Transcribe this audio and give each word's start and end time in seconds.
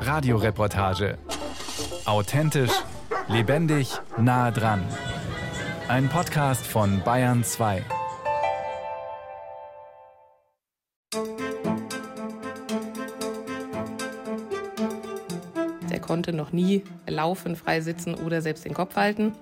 Radioreportage. 0.00 1.18
Authentisch, 2.04 2.72
lebendig, 3.28 3.92
nah 4.18 4.50
dran. 4.50 4.82
Ein 5.88 6.08
Podcast 6.08 6.66
von 6.66 7.02
Bayern 7.04 7.44
2. 7.44 7.84
Der 15.90 16.00
konnte 16.00 16.32
noch 16.32 16.52
nie 16.52 16.84
laufen, 17.06 17.56
frei 17.56 17.80
sitzen 17.80 18.14
oder 18.14 18.40
selbst 18.40 18.64
den 18.64 18.74
Kopf 18.74 18.96
halten. 18.96 19.32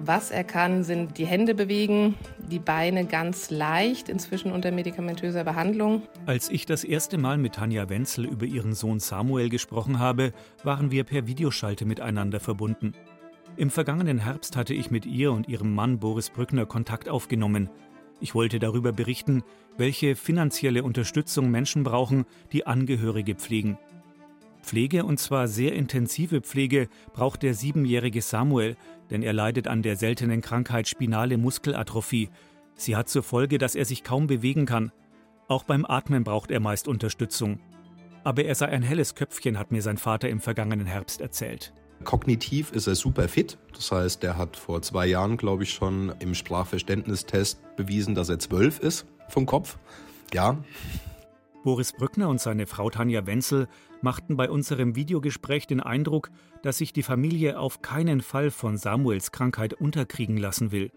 Was 0.00 0.30
er 0.30 0.44
kann, 0.44 0.82
sind 0.82 1.18
die 1.18 1.26
Hände 1.26 1.54
bewegen, 1.54 2.16
die 2.50 2.58
Beine 2.58 3.06
ganz 3.06 3.50
leicht, 3.50 4.08
inzwischen 4.08 4.50
unter 4.50 4.72
medikamentöser 4.72 5.44
Behandlung. 5.44 6.02
Als 6.26 6.50
ich 6.50 6.66
das 6.66 6.84
erste 6.84 7.18
Mal 7.18 7.38
mit 7.38 7.54
Tanja 7.54 7.88
Wenzel 7.88 8.24
über 8.24 8.46
ihren 8.46 8.74
Sohn 8.74 8.98
Samuel 8.98 9.48
gesprochen 9.48 9.98
habe, 9.98 10.32
waren 10.64 10.90
wir 10.90 11.04
per 11.04 11.26
Videoschalte 11.26 11.84
miteinander 11.84 12.40
verbunden. 12.40 12.94
Im 13.56 13.70
vergangenen 13.70 14.18
Herbst 14.18 14.56
hatte 14.56 14.74
ich 14.74 14.90
mit 14.90 15.06
ihr 15.06 15.30
und 15.32 15.48
ihrem 15.48 15.74
Mann 15.74 15.98
Boris 15.98 16.30
Brückner 16.30 16.66
Kontakt 16.66 17.08
aufgenommen. 17.08 17.68
Ich 18.18 18.34
wollte 18.34 18.58
darüber 18.58 18.92
berichten, 18.92 19.42
welche 19.76 20.16
finanzielle 20.16 20.84
Unterstützung 20.84 21.50
Menschen 21.50 21.84
brauchen, 21.84 22.24
die 22.52 22.66
Angehörige 22.66 23.34
pflegen. 23.34 23.78
Pflege, 24.62 25.04
und 25.04 25.18
zwar 25.18 25.48
sehr 25.48 25.74
intensive 25.74 26.40
Pflege, 26.40 26.88
braucht 27.12 27.42
der 27.42 27.54
siebenjährige 27.54 28.22
Samuel, 28.22 28.76
denn 29.10 29.22
er 29.22 29.32
leidet 29.32 29.66
an 29.66 29.82
der 29.82 29.96
seltenen 29.96 30.40
Krankheit 30.40 30.88
spinale 30.88 31.36
Muskelatrophie. 31.36 32.30
Sie 32.74 32.96
hat 32.96 33.08
zur 33.08 33.22
Folge, 33.22 33.58
dass 33.58 33.74
er 33.74 33.84
sich 33.84 34.04
kaum 34.04 34.26
bewegen 34.26 34.66
kann. 34.66 34.92
Auch 35.48 35.64
beim 35.64 35.84
Atmen 35.84 36.24
braucht 36.24 36.50
er 36.50 36.60
meist 36.60 36.88
Unterstützung. 36.88 37.60
Aber 38.24 38.44
er 38.44 38.54
sei 38.54 38.68
ein 38.68 38.82
helles 38.82 39.14
Köpfchen, 39.14 39.58
hat 39.58 39.72
mir 39.72 39.82
sein 39.82 39.98
Vater 39.98 40.28
im 40.28 40.40
vergangenen 40.40 40.86
Herbst 40.86 41.20
erzählt. 41.20 41.74
Kognitiv 42.04 42.72
ist 42.72 42.86
er 42.86 42.94
super 42.94 43.28
fit. 43.28 43.58
Das 43.74 43.92
heißt, 43.92 44.24
er 44.24 44.36
hat 44.36 44.56
vor 44.56 44.82
zwei 44.82 45.06
Jahren, 45.06 45.36
glaube 45.36 45.64
ich, 45.64 45.72
schon 45.72 46.12
im 46.18 46.34
Sprachverständnistest 46.34 47.60
bewiesen, 47.76 48.14
dass 48.14 48.28
er 48.28 48.38
zwölf 48.38 48.78
ist 48.78 49.06
vom 49.28 49.46
Kopf. 49.46 49.78
Ja. 50.32 50.58
Boris 51.62 51.92
Brückner 51.92 52.28
und 52.28 52.40
seine 52.40 52.66
Frau 52.66 52.90
Tanja 52.90 53.26
Wenzel 53.26 53.68
machten 54.00 54.36
bei 54.36 54.50
unserem 54.50 54.96
Videogespräch 54.96 55.66
den 55.66 55.80
Eindruck, 55.80 56.30
dass 56.62 56.78
sich 56.78 56.92
die 56.92 57.02
Familie 57.02 57.58
auf 57.58 57.82
keinen 57.82 58.20
Fall 58.20 58.50
von 58.50 58.76
Samuels 58.76 59.32
Krankheit 59.32 59.74
unterkriegen 59.74 60.36
lassen 60.36 60.72
will. 60.72 60.90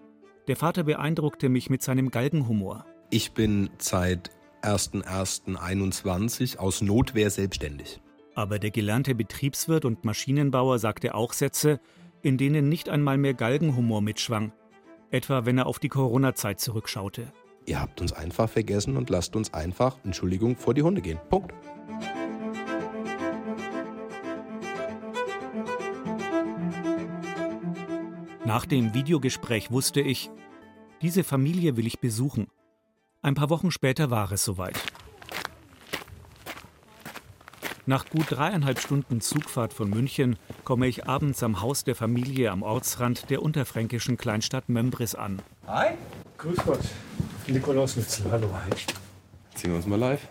Der 0.47 0.55
Vater 0.55 0.83
beeindruckte 0.83 1.49
mich 1.49 1.69
mit 1.69 1.83
seinem 1.83 2.11
Galgenhumor. 2.11 2.85
Ich 3.09 3.33
bin 3.33 3.69
seit 3.77 4.31
01.01.21 4.61 6.57
aus 6.57 6.81
Notwehr 6.81 7.29
selbstständig. 7.29 8.01
Aber 8.33 8.59
der 8.59 8.71
gelernte 8.71 9.15
Betriebswirt 9.15 9.85
und 9.85 10.03
Maschinenbauer 10.03 10.79
sagte 10.79 11.15
auch 11.15 11.33
Sätze, 11.33 11.79
in 12.21 12.37
denen 12.37 12.69
nicht 12.69 12.89
einmal 12.89 13.17
mehr 13.17 13.33
Galgenhumor 13.33 14.01
mitschwang. 14.01 14.51
Etwa 15.11 15.45
wenn 15.45 15.57
er 15.57 15.67
auf 15.67 15.79
die 15.79 15.89
Corona-Zeit 15.89 16.59
zurückschaute. 16.59 17.31
Ihr 17.67 17.81
habt 17.81 17.99
uns 17.99 18.13
einfach 18.13 18.47
vergessen 18.47 18.95
und 18.95 19.09
lasst 19.09 19.35
uns 19.35 19.53
einfach, 19.53 19.97
Entschuldigung, 20.03 20.55
vor 20.55 20.73
die 20.73 20.83
Hunde 20.83 21.01
gehen. 21.01 21.19
Punkt. 21.29 21.53
Nach 28.45 28.65
dem 28.67 28.93
Videogespräch 28.93 29.71
wusste 29.71 30.01
ich, 30.01 30.29
diese 31.01 31.23
Familie 31.23 31.75
will 31.77 31.87
ich 31.87 31.99
besuchen. 31.99 32.47
Ein 33.23 33.33
paar 33.33 33.49
Wochen 33.49 33.71
später 33.71 34.11
war 34.11 34.31
es 34.31 34.45
soweit. 34.45 34.79
Nach 37.87 38.07
gut 38.07 38.25
dreieinhalb 38.29 38.79
Stunden 38.79 39.21
Zugfahrt 39.21 39.73
von 39.73 39.89
München 39.89 40.37
komme 40.63 40.87
ich 40.87 41.07
abends 41.07 41.41
am 41.43 41.61
Haus 41.61 41.83
der 41.83 41.95
Familie 41.95 42.51
am 42.51 42.61
Ortsrand 42.61 43.29
der 43.29 43.41
unterfränkischen 43.41 44.17
Kleinstadt 44.17 44.69
Mömbris 44.69 45.15
an. 45.15 45.41
Hi. 45.67 45.95
Grüß 46.37 46.57
Gott. 46.65 46.79
Nikolaus 47.47 47.95
Nützel, 47.95 48.31
hallo. 48.31 48.49
Ziehen 49.53 49.69
wir 49.69 49.77
uns 49.77 49.85
mal 49.85 49.99
live. 49.99 50.27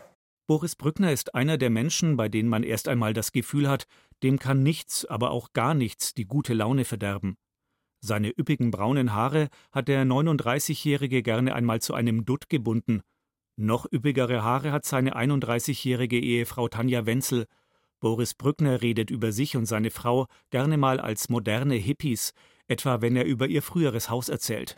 Boris 0.48 0.75
Brückner 0.75 1.12
ist 1.12 1.34
einer 1.34 1.56
der 1.56 1.70
Menschen, 1.70 2.16
bei 2.16 2.28
denen 2.28 2.48
man 2.48 2.64
erst 2.64 2.88
einmal 2.88 3.14
das 3.14 3.30
Gefühl 3.30 3.69
hat, 3.69 3.86
dem 4.22 4.38
kann 4.38 4.62
nichts, 4.62 5.04
aber 5.04 5.30
auch 5.30 5.52
gar 5.52 5.75
nichts 5.75 6.14
die 6.14 6.26
gute 6.26 6.54
Laune 6.54 6.84
verderben. 6.84 7.36
Seine 8.00 8.30
üppigen 8.36 8.70
braunen 8.70 9.14
Haare 9.14 9.48
hat 9.70 9.88
der 9.88 10.04
39-Jährige 10.04 11.22
gerne 11.22 11.54
einmal 11.54 11.80
zu 11.80 11.94
einem 11.94 12.25
Dutt 12.25 12.48
gebunden. 12.48 13.02
Noch 13.56 13.91
üppigere 13.91 14.42
Haare 14.42 14.72
hat 14.72 14.84
seine 14.84 15.16
31-jährige 15.16 16.19
Ehefrau 16.19 16.69
Tanja 16.69 17.06
Wenzel. 17.06 17.46
Boris 18.00 18.34
Brückner 18.34 18.82
redet 18.82 19.10
über 19.10 19.31
sich 19.31 19.56
und 19.56 19.66
seine 19.66 19.91
Frau 19.91 20.26
gerne 20.50 20.76
mal 20.76 20.98
als 20.98 21.28
moderne 21.28 21.76
Hippies, 21.76 22.32
etwa 22.66 23.00
wenn 23.00 23.14
er 23.14 23.25
über 23.25 23.46
ihr 23.46 23.62
früheres 23.62 24.10
Haus 24.10 24.28
erzählt. 24.28 24.75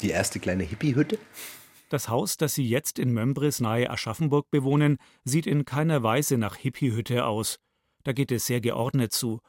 Die 0.00 0.10
erste 0.10 0.38
kleine 0.38 0.62
Hippie-Hütte? 0.62 1.18
Das 1.90 2.08
Haus, 2.08 2.36
das 2.36 2.54
sie 2.54 2.66
jetzt 2.66 3.00
in 3.00 3.12
Mömbris 3.12 3.60
nahe 3.60 3.90
Aschaffenburg 3.90 4.48
bewohnen, 4.50 4.96
sieht 5.24 5.46
in 5.46 5.64
keiner 5.64 6.04
Weise 6.04 6.38
nach 6.38 6.54
Hippie-Hütte 6.54 7.26
aus. 7.26 7.58
Da 8.04 8.12
geht 8.12 8.30
es 8.30 8.46
sehr 8.46 8.60
geordnet 8.60 9.12
zu. 9.12 9.40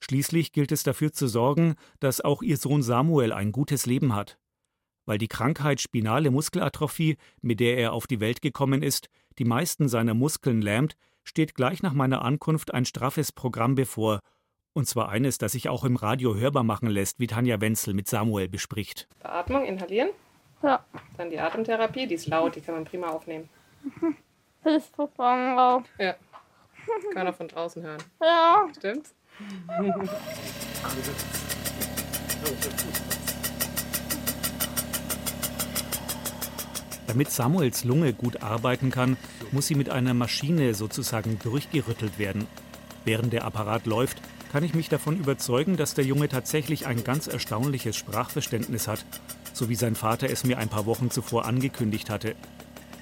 Schließlich 0.00 0.52
gilt 0.52 0.72
es 0.72 0.82
dafür 0.82 1.12
zu 1.12 1.26
sorgen, 1.26 1.74
dass 1.98 2.20
auch 2.20 2.42
ihr 2.42 2.58
Sohn 2.58 2.82
Samuel 2.82 3.32
ein 3.32 3.50
gutes 3.50 3.86
Leben 3.86 4.14
hat. 4.14 4.38
Weil 5.06 5.16
die 5.16 5.26
Krankheit 5.26 5.80
spinale 5.80 6.30
Muskelatrophie, 6.30 7.16
mit 7.40 7.60
der 7.60 7.78
er 7.78 7.94
auf 7.94 8.06
die 8.06 8.20
Welt 8.20 8.42
gekommen 8.42 8.82
ist, 8.82 9.08
die 9.38 9.46
meisten 9.46 9.88
seiner 9.88 10.12
Muskeln 10.12 10.60
lähmt, 10.60 10.96
steht 11.24 11.54
gleich 11.54 11.82
nach 11.82 11.94
meiner 11.94 12.22
Ankunft 12.22 12.74
ein 12.74 12.84
straffes 12.84 13.32
Programm 13.32 13.74
bevor, 13.74 14.20
und 14.74 14.86
zwar 14.86 15.08
eines, 15.08 15.38
das 15.38 15.52
sich 15.52 15.70
auch 15.70 15.84
im 15.84 15.96
Radio 15.96 16.34
hörbar 16.34 16.62
machen 16.62 16.90
lässt, 16.90 17.20
wie 17.20 17.26
Tanja 17.26 17.58
Wenzel 17.62 17.94
mit 17.94 18.06
Samuel 18.06 18.50
bespricht. 18.50 19.08
Beatmung, 19.22 19.64
inhalieren. 19.64 20.10
Ja. 20.66 20.84
Dann 21.16 21.30
die 21.30 21.38
Atemtherapie, 21.38 22.08
die 22.08 22.16
ist 22.16 22.26
laut, 22.26 22.56
die 22.56 22.60
kann 22.60 22.74
man 22.74 22.84
prima 22.84 23.06
aufnehmen. 23.06 23.48
Hilfsprogramm 24.64 25.56
auch. 25.56 25.82
Ja. 25.96 26.16
Kann 27.12 27.14
man 27.14 27.28
auch 27.28 27.36
von 27.36 27.46
draußen 27.46 27.84
hören. 27.84 28.02
Ja. 28.20 28.66
Stimmt's? 28.76 29.14
Damit 37.06 37.30
Samuels 37.30 37.84
Lunge 37.84 38.12
gut 38.12 38.42
arbeiten 38.42 38.90
kann, 38.90 39.16
muss 39.52 39.68
sie 39.68 39.76
mit 39.76 39.88
einer 39.88 40.14
Maschine 40.14 40.74
sozusagen 40.74 41.38
durchgerüttelt 41.38 42.18
werden. 42.18 42.48
Während 43.04 43.32
der 43.32 43.44
Apparat 43.44 43.86
läuft, 43.86 44.20
kann 44.50 44.64
ich 44.64 44.74
mich 44.74 44.88
davon 44.88 45.16
überzeugen, 45.16 45.76
dass 45.76 45.94
der 45.94 46.04
Junge 46.04 46.28
tatsächlich 46.28 46.88
ein 46.88 47.04
ganz 47.04 47.28
erstaunliches 47.28 47.96
Sprachverständnis 47.96 48.88
hat, 48.88 49.04
so 49.56 49.70
wie 49.70 49.74
sein 49.74 49.94
Vater 49.94 50.28
es 50.28 50.44
mir 50.44 50.58
ein 50.58 50.68
paar 50.68 50.84
Wochen 50.84 51.10
zuvor 51.10 51.46
angekündigt 51.46 52.10
hatte. 52.10 52.34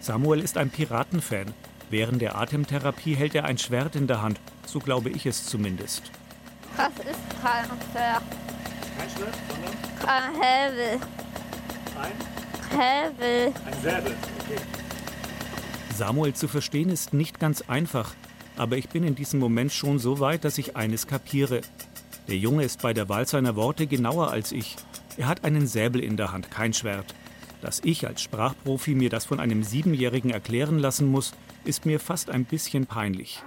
Samuel 0.01 0.41
ist 0.41 0.57
ein 0.57 0.71
Piratenfan. 0.71 1.53
Während 1.91 2.23
der 2.23 2.37
Atemtherapie 2.37 3.17
hält 3.17 3.35
er 3.35 3.45
ein 3.45 3.59
Schwert 3.59 3.97
in 3.97 4.07
der 4.07 4.23
Hand, 4.23 4.39
so 4.65 4.79
glaube 4.79 5.11
ich 5.11 5.27
es 5.27 5.47
zumindest. 5.47 6.03
Das 6.77 6.91
ist 6.91 7.43
kein 7.43 7.65
Pferd. 7.93 8.23
Kein 8.97 9.11
Schwert, 9.11 9.35
sondern 9.49 9.75
Kein 10.01 10.33
Hebel. 10.41 11.01
ein, 12.01 13.11
Hebel. 13.11 13.53
ein 13.67 13.83
Säbel. 13.83 14.15
Okay. 14.45 14.61
Samuel 15.97 16.35
zu 16.35 16.47
verstehen 16.47 16.89
ist 16.89 17.13
nicht 17.13 17.41
ganz 17.41 17.63
einfach, 17.63 18.15
aber 18.57 18.77
ich 18.77 18.89
bin 18.89 19.03
in 19.03 19.17
diesem 19.17 19.41
Moment 19.41 19.73
schon 19.73 19.99
so 19.99 20.21
weit, 20.21 20.45
dass 20.45 20.59
ich 20.59 20.77
eines 20.77 21.09
kapiere. 21.09 21.63
Der 22.29 22.37
Junge 22.37 22.63
ist 22.63 22.81
bei 22.81 22.95
der 22.95 23.09
Wahl 23.09 23.27
seiner 23.27 23.57
Worte 23.57 23.89
genauer 23.89 24.31
als 24.31 24.53
ich. 24.53 24.77
Er 25.17 25.29
hat 25.29 25.45
einen 25.45 25.67
Säbel 25.67 26.03
in 26.03 26.17
der 26.17 26.33
Hand, 26.33 26.51
kein 26.51 26.73
Schwert. 26.73 27.15
Dass 27.61 27.81
ich 27.85 28.07
als 28.07 28.21
Sprachprofi 28.21 28.95
mir 28.95 29.11
das 29.11 29.25
von 29.25 29.41
einem 29.41 29.63
Siebenjährigen 29.63 30.31
erklären 30.31 30.79
lassen 30.79 31.11
muss, 31.11 31.33
ist 31.65 31.87
mir 31.87 32.01
fast 32.01 32.31
ein 32.31 32.45
bisschen 32.45 32.87
peinlich. 32.87 33.43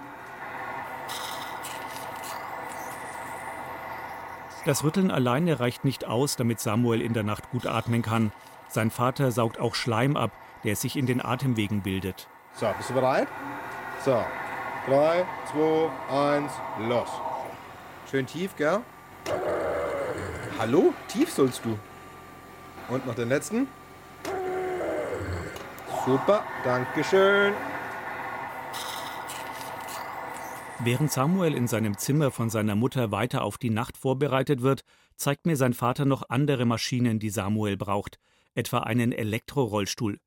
Das 4.65 4.83
Rütteln 4.83 5.11
alleine 5.11 5.59
reicht 5.59 5.85
nicht 5.85 6.05
aus, 6.05 6.35
damit 6.35 6.59
Samuel 6.59 7.01
in 7.01 7.13
der 7.13 7.23
Nacht 7.23 7.51
gut 7.51 7.65
atmen 7.65 8.01
kann. 8.01 8.31
Sein 8.69 8.91
Vater 8.91 9.31
saugt 9.31 9.59
auch 9.59 9.75
Schleim 9.75 10.17
ab, 10.17 10.31
der 10.63 10.75
sich 10.75 10.97
in 10.97 11.05
den 11.05 11.23
Atemwegen 11.23 11.83
bildet. 11.83 12.27
So, 12.53 12.67
bist 12.77 12.89
du 12.89 12.93
bereit? 12.93 13.27
So, 14.03 14.23
3, 14.87 15.25
2, 15.51 15.89
1, 16.37 16.51
los. 16.87 17.09
Schön 18.09 18.25
tief, 18.25 18.55
gell? 18.55 18.81
Hallo? 20.59 20.91
Tief 21.07 21.31
sollst 21.31 21.63
du. 21.65 21.77
Und 22.89 23.05
noch 23.05 23.13
den 23.13 23.29
letzten. 23.29 23.67
Super, 26.03 26.43
Dankeschön. 26.63 27.53
Während 30.79 31.11
Samuel 31.11 31.53
in 31.53 31.67
seinem 31.67 31.97
Zimmer 31.99 32.31
von 32.31 32.49
seiner 32.49 32.75
Mutter 32.75 33.11
weiter 33.11 33.43
auf 33.43 33.59
die 33.59 33.69
Nacht 33.69 33.97
vorbereitet 33.97 34.63
wird, 34.63 34.81
zeigt 35.15 35.45
mir 35.45 35.57
sein 35.57 35.73
Vater 35.73 36.05
noch 36.05 36.23
andere 36.29 36.65
Maschinen, 36.65 37.19
die 37.19 37.29
Samuel 37.29 37.77
braucht, 37.77 38.17
etwa 38.55 38.79
einen 38.79 39.11
Elektrorollstuhl. 39.11 40.17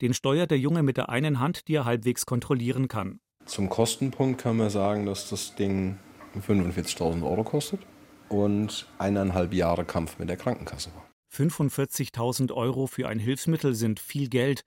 Den 0.00 0.14
steuert 0.14 0.50
der 0.50 0.58
Junge 0.58 0.82
mit 0.82 0.96
der 0.96 1.10
einen 1.10 1.40
Hand, 1.40 1.68
die 1.68 1.74
er 1.74 1.84
halbwegs 1.84 2.24
kontrollieren 2.24 2.88
kann. 2.88 3.20
Zum 3.44 3.68
Kostenpunkt 3.68 4.40
kann 4.40 4.56
man 4.56 4.70
sagen, 4.70 5.04
dass 5.04 5.28
das 5.28 5.54
Ding 5.56 5.98
45.000 6.36 7.22
Euro 7.22 7.44
kostet 7.44 7.80
und 8.28 8.86
eineinhalb 8.98 9.52
Jahre 9.52 9.84
Kampf 9.84 10.18
mit 10.18 10.28
der 10.28 10.36
Krankenkasse 10.36 10.90
war. 10.94 11.04
45.000 11.32 12.52
Euro 12.52 12.86
für 12.86 13.08
ein 13.08 13.18
Hilfsmittel 13.18 13.74
sind 13.74 13.98
viel 13.98 14.28
Geld, 14.28 14.64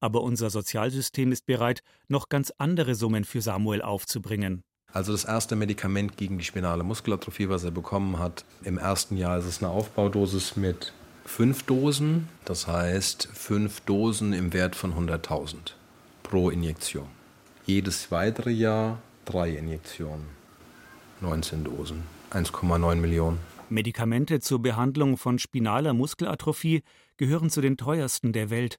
aber 0.00 0.22
unser 0.22 0.50
Sozialsystem 0.50 1.32
ist 1.32 1.46
bereit, 1.46 1.82
noch 2.08 2.28
ganz 2.28 2.52
andere 2.58 2.94
Summen 2.94 3.24
für 3.24 3.40
Samuel 3.40 3.82
aufzubringen. 3.82 4.62
Also 4.92 5.12
das 5.12 5.24
erste 5.24 5.56
Medikament 5.56 6.16
gegen 6.16 6.38
die 6.38 6.44
spinale 6.44 6.82
Muskelatrophie, 6.82 7.48
was 7.48 7.64
er 7.64 7.70
bekommen 7.70 8.18
hat, 8.18 8.44
im 8.64 8.76
ersten 8.76 9.16
Jahr 9.16 9.38
ist 9.38 9.46
es 9.46 9.62
eine 9.62 9.70
Aufbaudosis 9.70 10.56
mit 10.56 10.92
fünf 11.24 11.62
Dosen. 11.62 12.28
Das 12.44 12.66
heißt 12.66 13.28
fünf 13.32 13.80
Dosen 13.82 14.32
im 14.32 14.52
Wert 14.52 14.74
von 14.74 14.94
100.000 14.94 15.74
pro 16.22 16.50
Injektion. 16.50 17.06
Jedes 17.66 18.10
weitere 18.10 18.50
Jahr 18.50 18.98
drei 19.24 19.50
Injektionen. 19.50 20.26
19 21.20 21.64
Dosen, 21.64 22.02
1,9 22.32 22.96
Millionen. 22.96 23.38
Medikamente 23.68 24.40
zur 24.40 24.60
Behandlung 24.60 25.16
von 25.16 25.38
spinaler 25.38 25.94
Muskelatrophie 25.94 26.82
gehören 27.16 27.50
zu 27.50 27.60
den 27.60 27.76
teuersten 27.76 28.32
der 28.32 28.50
Welt. 28.50 28.78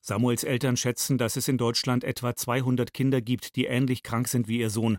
Samuels 0.00 0.44
Eltern 0.44 0.76
schätzen, 0.76 1.18
dass 1.18 1.36
es 1.36 1.48
in 1.48 1.58
Deutschland 1.58 2.04
etwa 2.04 2.34
200 2.34 2.94
Kinder 2.94 3.20
gibt, 3.20 3.56
die 3.56 3.66
ähnlich 3.66 4.02
krank 4.02 4.28
sind 4.28 4.48
wie 4.48 4.58
ihr 4.58 4.70
Sohn. 4.70 4.98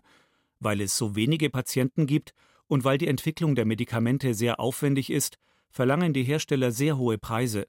Weil 0.60 0.80
es 0.80 0.96
so 0.96 1.16
wenige 1.16 1.50
Patienten 1.50 2.06
gibt 2.06 2.34
und 2.68 2.84
weil 2.84 2.98
die 2.98 3.08
Entwicklung 3.08 3.54
der 3.56 3.64
Medikamente 3.64 4.34
sehr 4.34 4.60
aufwendig 4.60 5.10
ist, 5.10 5.38
verlangen 5.70 6.12
die 6.12 6.22
Hersteller 6.22 6.70
sehr 6.70 6.98
hohe 6.98 7.18
Preise. 7.18 7.66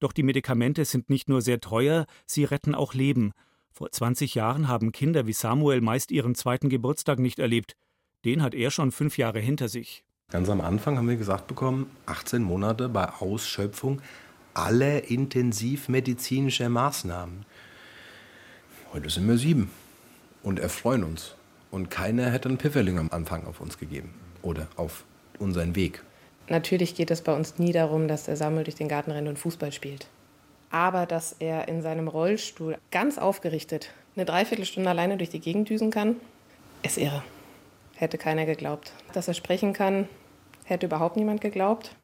Doch 0.00 0.12
die 0.12 0.24
Medikamente 0.24 0.84
sind 0.84 1.08
nicht 1.08 1.28
nur 1.28 1.40
sehr 1.40 1.60
teuer, 1.60 2.06
sie 2.26 2.44
retten 2.44 2.74
auch 2.74 2.94
Leben. 2.94 3.32
Vor 3.70 3.90
20 3.90 4.34
Jahren 4.34 4.68
haben 4.68 4.90
Kinder 4.90 5.26
wie 5.26 5.32
Samuel 5.32 5.80
meist 5.80 6.10
ihren 6.10 6.34
zweiten 6.34 6.68
Geburtstag 6.68 7.18
nicht 7.18 7.38
erlebt. 7.38 7.76
Den 8.26 8.42
hat 8.42 8.56
er 8.56 8.72
schon 8.72 8.90
fünf 8.90 9.18
Jahre 9.18 9.38
hinter 9.38 9.68
sich. 9.68 10.02
Ganz 10.32 10.48
am 10.48 10.60
Anfang 10.60 10.98
haben 10.98 11.08
wir 11.08 11.14
gesagt 11.14 11.46
bekommen, 11.46 11.88
18 12.06 12.42
Monate 12.42 12.88
bei 12.88 13.08
Ausschöpfung 13.08 14.02
aller 14.52 15.08
intensivmedizinischer 15.08 16.68
Maßnahmen. 16.68 17.46
Heute 18.92 19.10
sind 19.10 19.28
wir 19.28 19.38
sieben 19.38 19.70
und 20.42 20.58
erfreuen 20.58 21.04
uns. 21.04 21.36
Und 21.70 21.88
keiner 21.88 22.30
hätte 22.30 22.48
einen 22.48 22.58
Pfifferling 22.58 22.98
am 22.98 23.10
Anfang 23.12 23.46
auf 23.46 23.60
uns 23.60 23.78
gegeben 23.78 24.12
oder 24.42 24.66
auf 24.74 25.04
unseren 25.38 25.76
Weg. 25.76 26.02
Natürlich 26.48 26.96
geht 26.96 27.12
es 27.12 27.22
bei 27.22 27.32
uns 27.32 27.60
nie 27.60 27.70
darum, 27.70 28.08
dass 28.08 28.24
der 28.24 28.34
Samuel 28.34 28.64
durch 28.64 28.74
den 28.74 28.88
Garten 28.88 29.12
rennt 29.12 29.28
und 29.28 29.38
Fußball 29.38 29.70
spielt. 29.70 30.08
Aber 30.72 31.06
dass 31.06 31.36
er 31.38 31.68
in 31.68 31.80
seinem 31.80 32.08
Rollstuhl 32.08 32.76
ganz 32.90 33.18
aufgerichtet 33.18 33.90
eine 34.16 34.24
Dreiviertelstunde 34.24 34.90
alleine 34.90 35.16
durch 35.16 35.30
die 35.30 35.40
Gegend 35.40 35.68
düsen 35.68 35.92
kann, 35.92 36.16
ist 36.82 36.98
irre. 36.98 37.22
Hätte 37.98 38.18
keiner 38.18 38.44
geglaubt. 38.44 38.92
Dass 39.14 39.26
er 39.26 39.32
sprechen 39.32 39.72
kann, 39.72 40.06
hätte 40.64 40.84
überhaupt 40.84 41.16
niemand 41.16 41.40
geglaubt. 41.40 41.96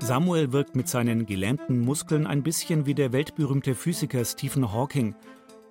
Samuel 0.00 0.52
wirkt 0.52 0.74
mit 0.74 0.88
seinen 0.88 1.24
gelähmten 1.24 1.78
Muskeln 1.78 2.26
ein 2.26 2.42
bisschen 2.42 2.84
wie 2.84 2.94
der 2.94 3.12
weltberühmte 3.12 3.76
Physiker 3.76 4.24
Stephen 4.24 4.72
Hawking. 4.72 5.14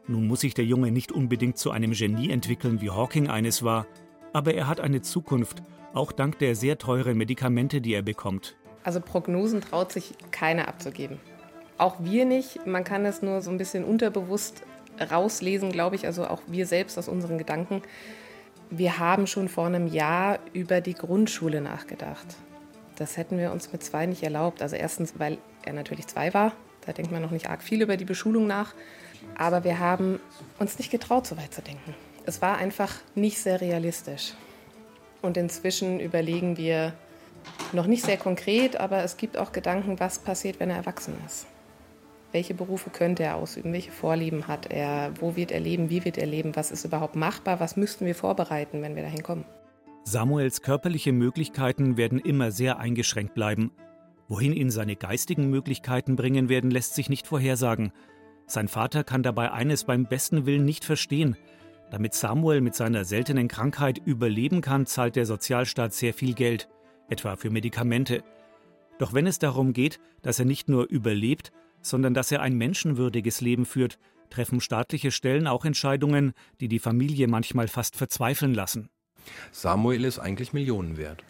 Nun 0.08 0.28
muss 0.28 0.40
sich 0.40 0.54
der 0.54 0.64
Junge 0.64 0.92
nicht 0.92 1.12
unbedingt 1.12 1.58
zu 1.58 1.72
einem 1.72 1.92
Genie 1.92 2.32
entwickeln, 2.32 2.80
wie 2.80 2.90
Hawking 2.90 3.30
eines 3.30 3.64
war, 3.64 3.86
aber 4.32 4.54
er 4.54 4.68
hat 4.68 4.80
eine 4.80 5.02
Zukunft, 5.02 5.62
auch 5.94 6.14
dank 6.14 6.40
der 6.40 6.56
sehr 6.56 6.78
teuren 6.78 7.18
Medikamente, 7.18 7.82
die 7.82 7.94
er 7.94 8.02
bekommt. 8.02 8.56
Also 8.84 9.02
Prognosen 9.02 9.60
traut 9.60 9.92
sich 9.92 10.14
keiner 10.32 10.70
abzugeben. 10.70 11.20
Auch 11.78 11.98
wir 12.00 12.24
nicht. 12.24 12.66
Man 12.66 12.86
kann 12.86 13.06
es 13.06 13.22
nur 13.22 13.42
so 13.42 13.52
ein 13.52 13.58
bisschen 13.58 13.84
unterbewusst 13.84 14.64
rauslesen, 15.00 15.72
glaube 15.72 15.96
ich, 15.96 16.06
also 16.06 16.28
auch 16.28 16.42
wir 16.48 16.66
selbst 16.66 16.98
aus 16.98 17.08
unseren 17.08 17.38
Gedanken. 17.38 17.82
Wir 18.70 19.00
haben 19.00 19.28
schon 19.28 19.50
vor 19.50 19.66
einem 19.66 19.88
Jahr 19.88 20.40
über 20.54 20.82
die 20.82 20.94
Grundschule 20.94 21.62
nachgedacht. 21.62 22.26
Das 22.96 23.18
hätten 23.18 23.38
wir 23.38 23.52
uns 23.52 23.72
mit 23.72 23.84
zwei 23.84 24.06
nicht 24.06 24.24
erlaubt. 24.24 24.62
Also 24.62 24.76
erstens, 24.76 25.16
weil 25.18 25.38
er 25.64 25.74
natürlich 25.74 26.08
zwei 26.08 26.34
war. 26.34 26.54
Da 26.86 26.94
denkt 26.94 27.12
man 27.12 27.22
noch 27.22 27.32
nicht 27.32 27.50
arg 27.50 27.64
viel 27.64 27.82
über 27.82 27.98
die 27.98 28.06
Beschulung 28.06 28.48
nach. 28.48 28.74
Aber 29.38 29.64
wir 29.64 29.80
haben 29.80 30.20
uns 30.60 30.78
nicht 30.78 30.92
getraut, 30.92 31.28
so 31.28 31.38
weit 31.38 31.54
zu 31.54 31.62
denken. 31.62 31.94
Es 32.26 32.42
war 32.42 32.58
einfach 32.58 32.94
nicht 33.16 33.40
sehr 33.40 33.62
realistisch. 33.62 34.34
Und 35.22 35.38
inzwischen 35.38 36.00
überlegen 36.00 36.58
wir 36.58 36.94
noch 37.74 37.88
nicht 37.88 38.04
sehr 38.04 38.18
konkret, 38.18 38.76
aber 38.76 39.04
es 39.04 39.18
gibt 39.18 39.38
auch 39.38 39.52
Gedanken, 39.52 40.00
was 40.00 40.20
passiert, 40.20 40.60
wenn 40.60 40.70
er 40.70 40.78
erwachsen 40.78 41.16
ist. 41.26 41.48
Welche 42.32 42.54
Berufe 42.54 42.90
könnte 42.90 43.24
er 43.24 43.36
ausüben? 43.36 43.74
Welche 43.74 43.92
Vorlieben 43.92 44.48
hat 44.48 44.72
er? 44.72 45.12
Wo 45.20 45.36
wird 45.36 45.52
er 45.52 45.60
leben? 45.60 45.90
Wie 45.90 46.06
wird 46.06 46.18
er 46.18 46.26
leben? 46.26 46.56
Was 46.56 46.72
ist 46.72 46.86
überhaupt 46.86 47.16
machbar? 47.16 47.60
Was 47.60 47.76
müssten 47.76 48.06
wir 48.06 48.16
vorbereiten, 48.16 48.82
wenn 48.82 48.96
wir 48.96 49.04
dahin 49.04 49.24
kommen? 49.24 49.46
Samuels 50.04 50.62
körperliche 50.62 51.12
Möglichkeiten 51.12 51.98
werden 51.98 52.20
immer 52.20 52.52
sehr 52.52 52.80
eingeschränkt 52.80 53.34
bleiben. 53.34 53.72
Wohin 54.30 54.54
ihn 54.54 54.72
seine 54.72 54.96
geistigen 54.96 55.50
Möglichkeiten 55.50 56.16
bringen 56.16 56.48
werden, 56.48 56.72
lässt 56.72 56.96
sich 56.96 57.10
nicht 57.10 57.28
vorhersagen. 57.28 57.92
Sein 58.48 58.70
Vater 58.70 59.04
kann 59.04 59.24
dabei 59.24 59.52
eines 59.52 59.84
beim 59.84 60.06
besten 60.06 60.46
Willen 60.46 60.64
nicht 60.64 60.86
verstehen. 60.86 61.36
Damit 61.92 62.14
Samuel 62.14 62.62
mit 62.62 62.76
seiner 62.76 63.04
seltenen 63.04 63.50
Krankheit 63.50 63.98
überleben 63.98 64.62
kann, 64.62 64.86
zahlt 64.86 65.18
der 65.18 65.26
Sozialstaat 65.26 65.94
sehr 65.94 66.14
viel 66.14 66.34
Geld, 66.34 66.70
etwa 67.10 67.36
für 67.36 67.50
Medikamente. 67.50 68.24
Doch 68.98 69.14
wenn 69.14 69.28
es 69.28 69.40
darum 69.40 69.74
geht, 69.74 70.00
dass 70.22 70.40
er 70.40 70.46
nicht 70.46 70.70
nur 70.70 70.88
überlebt, 70.90 71.52
sondern 71.82 72.14
dass 72.14 72.32
er 72.32 72.42
ein 72.42 72.58
menschenwürdiges 72.58 73.42
Leben 73.42 73.66
führt, 73.66 73.98
treffen 74.30 74.62
staatliche 74.62 75.12
Stellen 75.12 75.48
auch 75.48 75.66
Entscheidungen, 75.66 76.34
die 76.60 76.68
die 76.68 76.80
Familie 76.80 77.28
manchmal 77.28 77.68
fast 77.68 77.96
verzweifeln 77.96 78.54
lassen. 78.54 78.90
Samuel 79.52 80.06
ist 80.06 80.20
eigentlich 80.20 80.54
Millionen 80.54 80.98
wert. 80.98 81.24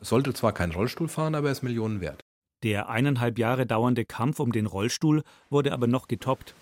Sollte 0.00 0.34
zwar 0.34 0.52
kein 0.52 0.72
Rollstuhl 0.72 1.08
fahren, 1.08 1.34
aber 1.34 1.48
er 1.48 1.52
ist 1.52 1.62
Millionen 1.62 2.00
wert. 2.00 2.20
Der 2.62 2.88
eineinhalb 2.88 3.38
Jahre 3.38 3.66
dauernde 3.66 4.04
Kampf 4.04 4.38
um 4.38 4.52
den 4.52 4.66
Rollstuhl 4.66 5.22
wurde 5.50 5.72
aber 5.72 5.86
noch 5.88 6.06
getoppt. 6.06 6.54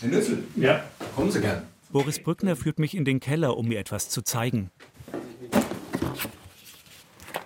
Herr 0.00 0.08
Nüssel, 0.08 0.44
Ja, 0.56 0.84
kommen 1.16 1.30
Sie 1.32 1.40
gern. 1.40 1.62
Boris 1.90 2.22
Brückner 2.22 2.54
führt 2.54 2.78
mich 2.78 2.94
in 2.96 3.04
den 3.04 3.18
Keller, 3.18 3.56
um 3.56 3.68
mir 3.68 3.78
etwas 3.78 4.08
zu 4.08 4.22
zeigen. 4.22 4.70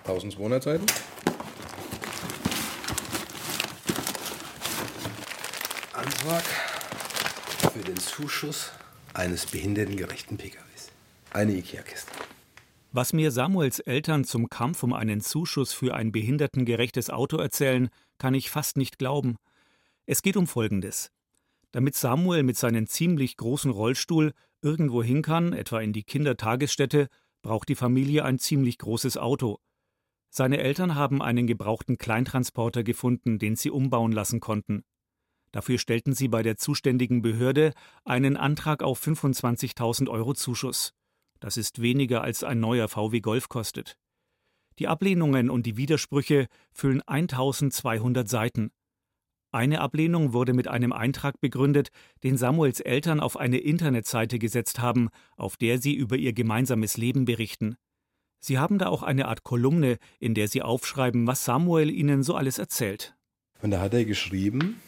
1200 0.05 0.61
Seiten. 0.61 0.85
Antrag 6.03 6.43
für 7.71 7.79
den 7.79 7.95
Zuschuss 7.95 8.73
eines 9.13 9.45
behindertengerechten 9.45 10.37
PKWs. 10.37 10.91
Eine 11.31 11.53
IKEA-Kiste. 11.53 12.11
Was 12.91 13.13
mir 13.13 13.31
Samuels 13.31 13.79
Eltern 13.79 14.25
zum 14.25 14.49
Kampf 14.49 14.83
um 14.83 14.91
einen 14.91 15.21
Zuschuss 15.21 15.71
für 15.71 15.95
ein 15.95 16.11
behindertengerechtes 16.11 17.09
Auto 17.09 17.37
erzählen, 17.37 17.87
kann 18.17 18.33
ich 18.33 18.49
fast 18.49 18.75
nicht 18.75 18.99
glauben. 18.99 19.37
Es 20.05 20.21
geht 20.21 20.35
um 20.35 20.45
Folgendes. 20.45 21.09
Damit 21.71 21.95
Samuel 21.95 22.43
mit 22.43 22.57
seinem 22.57 22.85
ziemlich 22.85 23.37
großen 23.37 23.71
Rollstuhl 23.71 24.33
irgendwo 24.61 25.03
hin 25.03 25.21
kann, 25.21 25.53
etwa 25.53 25.79
in 25.79 25.93
die 25.93 26.03
Kindertagesstätte, 26.03 27.07
braucht 27.43 27.69
die 27.69 27.75
Familie 27.75 28.25
ein 28.25 28.39
ziemlich 28.39 28.77
großes 28.77 29.15
Auto. 29.15 29.59
Seine 30.29 30.57
Eltern 30.57 30.95
haben 30.95 31.21
einen 31.21 31.47
gebrauchten 31.47 31.97
Kleintransporter 31.97 32.83
gefunden, 32.83 33.39
den 33.39 33.55
sie 33.55 33.69
umbauen 33.69 34.11
lassen 34.11 34.41
konnten. 34.41 34.83
Dafür 35.53 35.77
stellten 35.77 36.13
sie 36.13 36.27
bei 36.27 36.41
der 36.41 36.57
zuständigen 36.57 37.21
Behörde 37.21 37.73
einen 38.03 38.37
Antrag 38.37 38.81
auf 38.81 39.01
25.000 39.01 40.09
Euro 40.09 40.33
Zuschuss. 40.33 40.93
Das 41.39 41.57
ist 41.57 41.79
weniger 41.79 42.23
als 42.23 42.43
ein 42.43 42.59
neuer 42.59 42.87
VW 42.87 43.21
Golf 43.21 43.49
kostet. 43.49 43.95
Die 44.79 44.87
Ablehnungen 44.87 45.51
und 45.51 45.67
die 45.67 45.77
Widersprüche 45.77 46.47
füllen 46.71 47.03
1200 47.05 48.27
Seiten. 48.27 48.71
Eine 49.51 49.81
Ablehnung 49.81 50.33
wurde 50.33 50.53
mit 50.53 50.67
einem 50.67 50.91
Eintrag 50.91 51.39
begründet, 51.39 51.89
den 52.23 52.37
Samuels 52.37 52.79
Eltern 52.79 53.19
auf 53.19 53.37
eine 53.37 53.59
Internetseite 53.59 54.39
gesetzt 54.39 54.79
haben, 54.79 55.09
auf 55.37 55.57
der 55.57 55.77
sie 55.77 55.93
über 55.93 56.15
ihr 56.15 56.33
gemeinsames 56.33 56.97
Leben 56.97 57.25
berichten. 57.25 57.75
Sie 58.39 58.57
haben 58.57 58.79
da 58.79 58.87
auch 58.87 59.03
eine 59.03 59.27
Art 59.27 59.43
Kolumne, 59.43 59.99
in 60.19 60.33
der 60.33 60.47
sie 60.47 60.63
aufschreiben, 60.63 61.27
was 61.27 61.45
Samuel 61.45 61.91
ihnen 61.91 62.23
so 62.23 62.33
alles 62.33 62.57
erzählt. 62.57 63.15
Und 63.61 63.69
da 63.69 63.79
hat 63.79 63.93
er 63.93 64.05
geschrieben, 64.05 64.81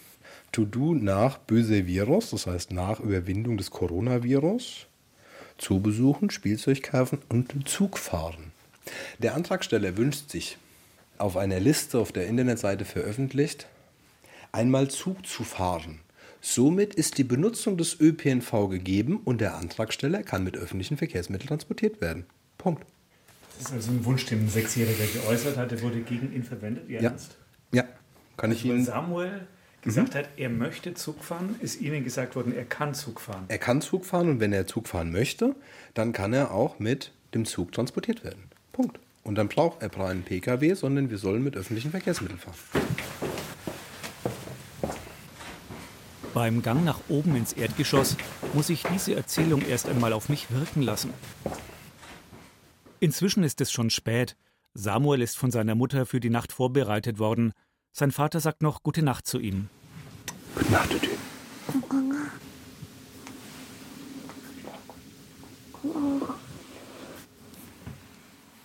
To-Do 0.55 0.93
nach 0.93 1.37
böse 1.37 1.85
Virus, 1.85 2.29
das 2.29 2.47
heißt 2.47 2.71
nach 2.71 3.01
Überwindung 3.01 3.57
des 3.57 3.71
Coronavirus, 3.71 4.87
Zoo 5.59 5.81
besuchen, 5.81 6.29
Spielzeug 6.29 6.81
kaufen 6.81 7.19
und 7.27 7.67
Zug 7.67 7.97
fahren. 7.97 8.53
Der 9.19 9.35
Antragsteller 9.35 9.97
wünscht 9.97 10.29
sich 10.29 10.57
auf 11.17 11.35
einer 11.35 11.59
Liste 11.59 11.99
auf 11.99 12.13
der 12.13 12.27
Internetseite 12.27 12.85
veröffentlicht, 12.85 13.67
einmal 14.53 14.89
Zug 14.89 15.27
zu 15.27 15.43
fahren. 15.43 15.99
Somit 16.39 16.95
ist 16.95 17.17
die 17.17 17.25
Benutzung 17.25 17.75
des 17.75 17.99
ÖPNV 17.99 18.69
gegeben 18.69 19.19
und 19.25 19.41
der 19.41 19.55
Antragsteller 19.55 20.23
kann 20.23 20.45
mit 20.45 20.55
öffentlichen 20.55 20.95
Verkehrsmitteln 20.95 21.49
transportiert 21.49 21.99
werden. 21.99 22.27
Punkt. 22.57 22.85
das 23.57 23.67
ist 23.67 23.73
also 23.73 23.91
ein 23.91 24.05
Wunsch, 24.05 24.25
den 24.25 24.45
ein 24.45 24.49
Sechsjähriger 24.49 25.05
geäußert 25.19 25.57
hat, 25.57 25.71
der 25.71 25.81
wurde 25.81 25.99
gegen 25.99 26.33
ihn 26.33 26.45
verwendet. 26.45 26.87
Ihr 26.87 27.01
Ja. 27.01 27.09
Ernst? 27.09 27.35
Ja, 27.73 27.83
kann 28.37 28.53
ich 28.53 28.63
Weil 28.63 28.71
Ihnen. 28.71 28.85
Samuel 28.85 29.47
gesagt 29.85 30.15
hat, 30.15 30.27
er 30.35 30.49
möchte 30.49 30.95
Zug 30.95 31.23
fahren, 31.23 31.55
ist 31.61 31.79
Ihnen 31.79 32.03
gesagt 32.03 32.35
worden, 32.35 32.53
er 32.53 32.65
kann 32.65 32.93
Zug 32.93 33.21
fahren. 33.21 33.45
Er 33.47 33.59
kann 33.59 33.81
Zug 33.81 34.03
fahren 34.03 34.29
und 34.29 34.39
wenn 34.39 34.51
er 34.51 34.67
Zug 34.67 34.87
fahren 34.87 35.11
möchte, 35.11 35.55
dann 35.93 36.11
kann 36.11 36.33
er 36.33 36.51
auch 36.51 36.79
mit 36.79 37.11
dem 37.33 37.45
Zug 37.45 37.71
transportiert 37.71 38.23
werden. 38.23 38.49
Punkt. 38.73 38.99
Und 39.23 39.35
dann 39.35 39.47
braucht 39.47 39.81
er 39.81 39.89
keinen 39.89 40.23
Pkw, 40.23 40.73
sondern 40.73 41.09
wir 41.09 41.19
sollen 41.19 41.43
mit 41.43 41.55
öffentlichen 41.55 41.91
Verkehrsmitteln 41.91 42.39
fahren. 42.39 42.55
Beim 46.33 46.61
Gang 46.63 46.83
nach 46.83 46.99
oben 47.07 47.35
ins 47.35 47.53
Erdgeschoss 47.53 48.17
muss 48.53 48.69
ich 48.69 48.83
diese 48.91 49.15
Erzählung 49.15 49.61
erst 49.61 49.87
einmal 49.87 50.13
auf 50.13 50.29
mich 50.29 50.47
wirken 50.51 50.81
lassen. 50.81 51.13
Inzwischen 52.99 53.43
ist 53.43 53.61
es 53.61 53.71
schon 53.71 53.89
spät. 53.89 54.35
Samuel 54.73 55.21
ist 55.21 55.37
von 55.37 55.51
seiner 55.51 55.75
Mutter 55.75 56.05
für 56.05 56.19
die 56.19 56.29
Nacht 56.29 56.51
vorbereitet 56.51 57.19
worden. 57.19 57.53
Sein 57.97 58.11
Vater 58.11 58.41
sagt 58.41 58.61
noch 58.61 58.83
Gute 58.83 59.03
Nacht 59.03 59.25
zu 59.25 59.39
ihm. 59.39 59.69
Gute 60.53 60.69
Nacht, 60.69 60.89
Tütü. 60.89 61.11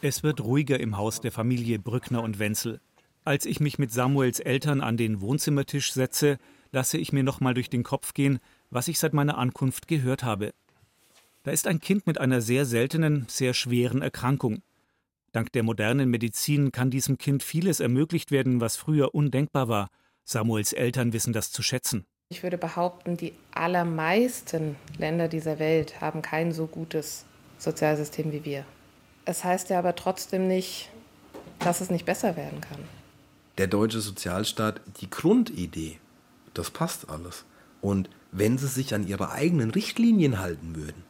Es 0.03 0.25
wird 0.25 0.41
ruhiger 0.41 0.81
im 0.81 0.97
Haus 0.97 1.21
der 1.21 1.31
Familie 1.31 1.79
Brückner 1.79 2.25
und 2.25 2.41
Wenzel. 2.41 2.81
Als 3.25 3.47
ich 3.47 3.61
mich 3.61 3.79
mit 3.79 3.93
Samuels 3.93 4.41
Eltern 4.41 4.81
an 4.81 4.97
den 4.97 5.21
Wohnzimmertisch 5.21 5.93
setze, 5.93 6.39
lasse 6.73 6.99
ich 6.99 7.13
mir 7.13 7.23
nochmal 7.23 7.55
durch 7.55 7.71
den 7.71 7.85
Kopf 7.85 8.15
gehen, 8.15 8.41
was 8.71 8.89
ich 8.89 8.99
seit 8.99 9.15
meiner 9.15 9.39
Ankunft 9.39 9.87
gehört 9.87 10.25
habe. 10.25 10.53
Da 11.45 11.53
ist 11.53 11.69
ein 11.69 11.81
Kind 11.81 12.05
mit 12.05 12.19
einer 12.19 12.41
sehr 12.41 12.67
seltenen, 12.67 13.27
sehr 13.29 13.55
schweren 13.55 14.03
Erkrankung. 14.03 14.63
Dank 15.33 15.53
der 15.53 15.63
modernen 15.63 16.11
Medizin 16.11 16.73
kann 16.73 16.91
diesem 16.91 17.17
Kind 17.17 17.43
vieles 17.43 17.79
ermöglicht 17.81 18.31
werden, 18.31 18.61
was 18.61 18.77
früher 18.77 19.15
undenkbar 19.15 19.69
war. 19.69 19.89
Samuels 20.25 20.73
Eltern 20.73 21.13
wissen 21.13 21.33
das 21.33 21.53
zu 21.53 21.63
schätzen. 21.63 22.05
Ich 22.31 22.43
würde 22.43 22.59
behaupten, 22.59 23.17
die 23.17 23.35
allermeisten 23.53 24.77
Länder 24.99 25.29
dieser 25.29 25.59
Welt 25.59 26.01
haben 26.01 26.23
kein 26.23 26.53
so 26.53 26.67
gutes 26.67 27.25
Sozialsystem 27.59 28.33
wie 28.33 28.45
wir. 28.45 28.65
Es 29.25 29.45
heißt 29.45 29.71
ja 29.71 29.79
aber 29.79 29.95
trotzdem 29.95 30.49
nicht, 30.49 30.91
dass 31.59 31.81
es 31.81 31.91
nicht 31.91 32.07
besser 32.07 32.37
werden 32.37 32.61
kann. 32.61 32.79
Der 33.59 33.67
deutsche 33.67 34.01
Sozialstaat, 34.01 34.81
die 35.01 35.11
Grundidee, 35.11 35.99
das 36.55 36.71
passt 36.71 37.09
alles. 37.09 37.45
Und 37.81 38.11
wenn 38.33 38.59
sie 38.59 38.69
sich 38.69 38.95
an 38.95 39.07
ihre 39.07 39.31
eigenen 39.31 39.71
Richtlinien 39.71 40.39
halten 40.39 40.77
würden, 40.77 41.05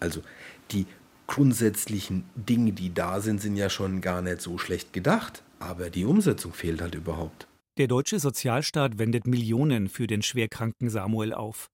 also 0.00 0.22
die 0.70 0.86
grundsätzlichen 1.28 2.24
Dinge, 2.34 2.72
die 2.72 2.92
da 2.92 3.20
sind, 3.20 3.40
sind 3.40 3.54
ja 3.56 3.70
schon 3.70 4.00
gar 4.00 4.22
nicht 4.22 4.40
so 4.40 4.58
schlecht 4.58 4.92
gedacht, 4.92 5.44
aber 5.60 5.90
die 5.90 6.04
Umsetzung 6.04 6.52
fehlt 6.52 6.80
halt 6.80 6.96
überhaupt. 6.96 7.46
Der 7.76 7.86
deutsche 7.86 8.18
Sozialstaat 8.18 8.98
wendet 8.98 9.28
Millionen 9.28 9.88
für 9.88 10.08
den 10.08 10.22
schwerkranken 10.22 10.90
Samuel 10.90 11.32
auf. 11.32 11.70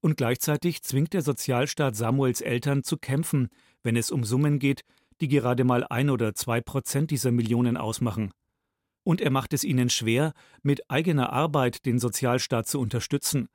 Und 0.00 0.16
gleichzeitig 0.16 0.82
zwingt 0.82 1.12
der 1.12 1.22
Sozialstaat 1.22 1.96
Samuels 1.96 2.40
Eltern 2.40 2.82
zu 2.82 2.96
kämpfen, 2.96 3.48
wenn 3.82 3.96
es 3.96 4.10
um 4.10 4.24
Summen 4.24 4.58
geht, 4.58 4.84
die 5.20 5.28
gerade 5.28 5.64
mal 5.64 5.84
ein 5.84 6.08
oder 6.08 6.34
zwei 6.34 6.60
Prozent 6.60 7.10
dieser 7.10 7.30
Millionen 7.30 7.76
ausmachen. 7.76 8.32
Und 9.02 9.20
er 9.20 9.30
macht 9.30 9.52
es 9.52 9.64
ihnen 9.64 9.90
schwer, 9.90 10.32
mit 10.62 10.90
eigener 10.90 11.32
Arbeit 11.32 11.84
den 11.84 11.98
Sozialstaat 11.98 12.66
zu 12.66 12.80
unterstützen. 12.80 13.48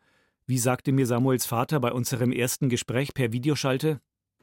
Wie 0.46 0.60
sagte 0.60 0.92
mir 0.92 1.08
Samuels 1.08 1.46
Vater 1.46 1.80
bei 1.80 1.92
unserem 1.92 2.32
ersten 2.32 2.70
Gespräch 2.70 3.14
per 3.14 3.32
Videoschalte? 3.32 4.00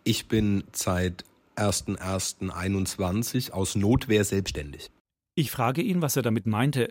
Ich 0.09 0.29
bin 0.29 0.63
seit 0.71 1.25
1.1.21 1.57 3.51
aus 3.51 3.75
Notwehr 3.75 4.25
selbstständig. 4.25 4.93
Ich 5.35 5.51
frage 5.51 5.83
ihn, 5.83 6.01
was 6.01 6.15
er 6.15 6.23
damit 6.23 6.47
meinte. 6.47 6.91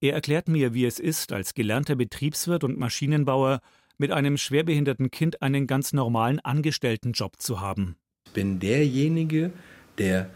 Er 0.00 0.14
erklärt 0.14 0.48
mir, 0.48 0.72
wie 0.72 0.86
es 0.86 0.98
ist, 0.98 1.30
als 1.32 1.52
gelernter 1.52 1.94
Betriebswirt 1.94 2.64
und 2.64 2.78
Maschinenbauer 2.78 3.60
mit 3.98 4.12
einem 4.12 4.38
schwerbehinderten 4.38 5.10
Kind 5.10 5.42
einen 5.42 5.66
ganz 5.66 5.92
normalen 5.92 6.40
Angestelltenjob 6.40 7.38
zu 7.38 7.60
haben. 7.60 7.96
Ich 8.28 8.32
bin 8.32 8.60
derjenige, 8.60 9.52
der 9.98 10.30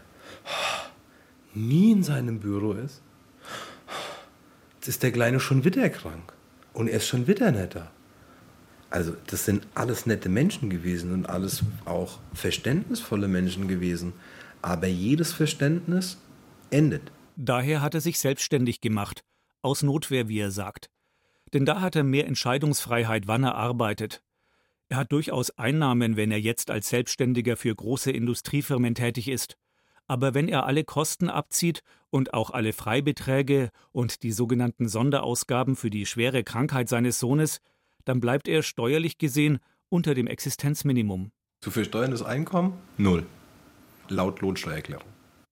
nie 1.55 1.93
in 1.93 2.03
seinem 2.03 2.39
Büro 2.41 2.73
ist. 2.73 3.01
Jetzt 4.75 4.87
ist 4.87 5.01
der 5.01 5.13
Kleine 5.13 5.39
schon 5.39 5.65
wieder 5.65 5.89
krank 5.89 6.31
und 6.73 6.89
er 6.89 6.97
ist 6.97 7.07
schon 7.07 7.25
wieder 7.25 7.51
netter. 7.51 7.91
Also 8.93 9.15
das 9.25 9.45
sind 9.45 9.65
alles 9.73 10.05
nette 10.05 10.29
Menschen 10.29 10.69
gewesen 10.69 11.13
und 11.13 11.27
alles 11.27 11.63
auch 11.85 12.19
verständnisvolle 12.35 13.27
Menschen 13.27 13.67
gewesen. 13.67 14.13
Aber 14.61 14.85
jedes 14.85 15.33
Verständnis 15.33 16.19
endet. 16.69 17.11
Daher 17.35 17.81
hat 17.81 17.95
er 17.95 18.01
sich 18.01 18.19
selbstständig 18.19 18.81
gemacht, 18.81 19.23
aus 19.63 19.81
Notwehr, 19.81 20.27
wie 20.27 20.37
er 20.37 20.51
sagt. 20.51 20.91
Denn 21.53 21.65
da 21.65 21.81
hat 21.81 21.95
er 21.95 22.03
mehr 22.03 22.27
Entscheidungsfreiheit, 22.27 23.25
wann 23.25 23.43
er 23.43 23.55
arbeitet. 23.55 24.21
Er 24.89 24.97
hat 24.97 25.11
durchaus 25.11 25.49
Einnahmen, 25.57 26.15
wenn 26.15 26.29
er 26.29 26.39
jetzt 26.39 26.69
als 26.69 26.89
Selbstständiger 26.89 27.57
für 27.57 27.73
große 27.73 28.11
Industriefirmen 28.11 28.93
tätig 28.93 29.27
ist. 29.27 29.57
Aber 30.05 30.35
wenn 30.35 30.47
er 30.47 30.67
alle 30.67 30.83
Kosten 30.83 31.29
abzieht 31.29 31.81
und 32.11 32.35
auch 32.35 32.51
alle 32.51 32.73
Freibeträge 32.73 33.71
und 33.91 34.21
die 34.21 34.31
sogenannten 34.31 34.87
Sonderausgaben 34.87 35.75
für 35.75 35.89
die 35.89 36.05
schwere 36.05 36.43
Krankheit 36.43 36.89
seines 36.89 37.19
Sohnes, 37.19 37.59
dann 38.05 38.19
bleibt 38.19 38.47
er 38.47 38.63
steuerlich 38.63 39.17
gesehen 39.17 39.59
unter 39.89 40.13
dem 40.13 40.27
Existenzminimum. 40.27 41.31
Zu 41.61 41.71
versteuerndes 41.71 42.23
Einkommen? 42.23 42.73
Null. 42.97 43.25
Laut 44.09 44.41
Lohnsteuererklärung. 44.41 45.07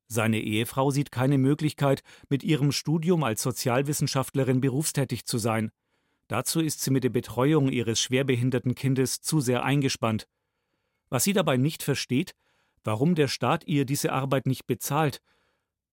Seine 0.08 0.42
Ehefrau 0.42 0.92
sieht 0.92 1.12
keine 1.12 1.38
Möglichkeit, 1.38 2.04
mit 2.28 2.44
ihrem 2.44 2.74
Studium 2.74 3.24
als 3.24 3.42
Sozialwissenschaftlerin 3.44 4.60
berufstätig 4.60 5.26
zu 5.26 5.38
sein. 5.38 5.72
Dazu 6.28 6.60
ist 6.60 6.82
sie 6.82 6.92
mit 6.92 7.06
der 7.06 7.10
Betreuung 7.10 7.70
ihres 7.70 8.02
schwerbehinderten 8.02 8.76
Kindes 8.76 9.22
zu 9.22 9.40
sehr 9.40 9.64
eingespannt. 9.64 10.28
Was 11.10 11.24
sie 11.24 11.34
dabei 11.34 11.58
nicht 11.58 11.82
versteht, 11.82 12.34
warum 12.84 13.16
der 13.16 13.28
Staat 13.28 13.66
ihr 13.68 13.86
diese 13.86 14.12
Arbeit 14.12 14.48
nicht 14.48 14.68
bezahlt. 14.68 15.22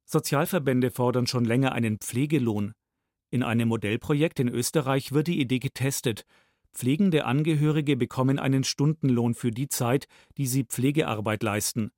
Sozialverbände 0.04 0.90
fordern 0.90 1.26
schon 1.26 1.44
länger 1.44 1.72
einen 1.72 1.98
Pflegelohn. 1.98 2.72
In 3.30 3.42
einem 3.42 3.68
Modellprojekt 3.68 4.40
in 4.40 4.48
Österreich 4.48 5.12
wird 5.12 5.26
die 5.26 5.40
Idee 5.40 5.58
getestet. 5.58 6.24
Pflegende 6.74 7.24
Angehörige 7.24 7.96
bekommen 7.96 8.38
einen 8.38 8.64
Stundenlohn 8.64 9.34
für 9.34 9.50
die 9.50 9.68
Zeit, 9.68 10.06
die 10.36 10.46
sie 10.46 10.64
Pflegearbeit 10.64 11.42
leisten. 11.42 11.90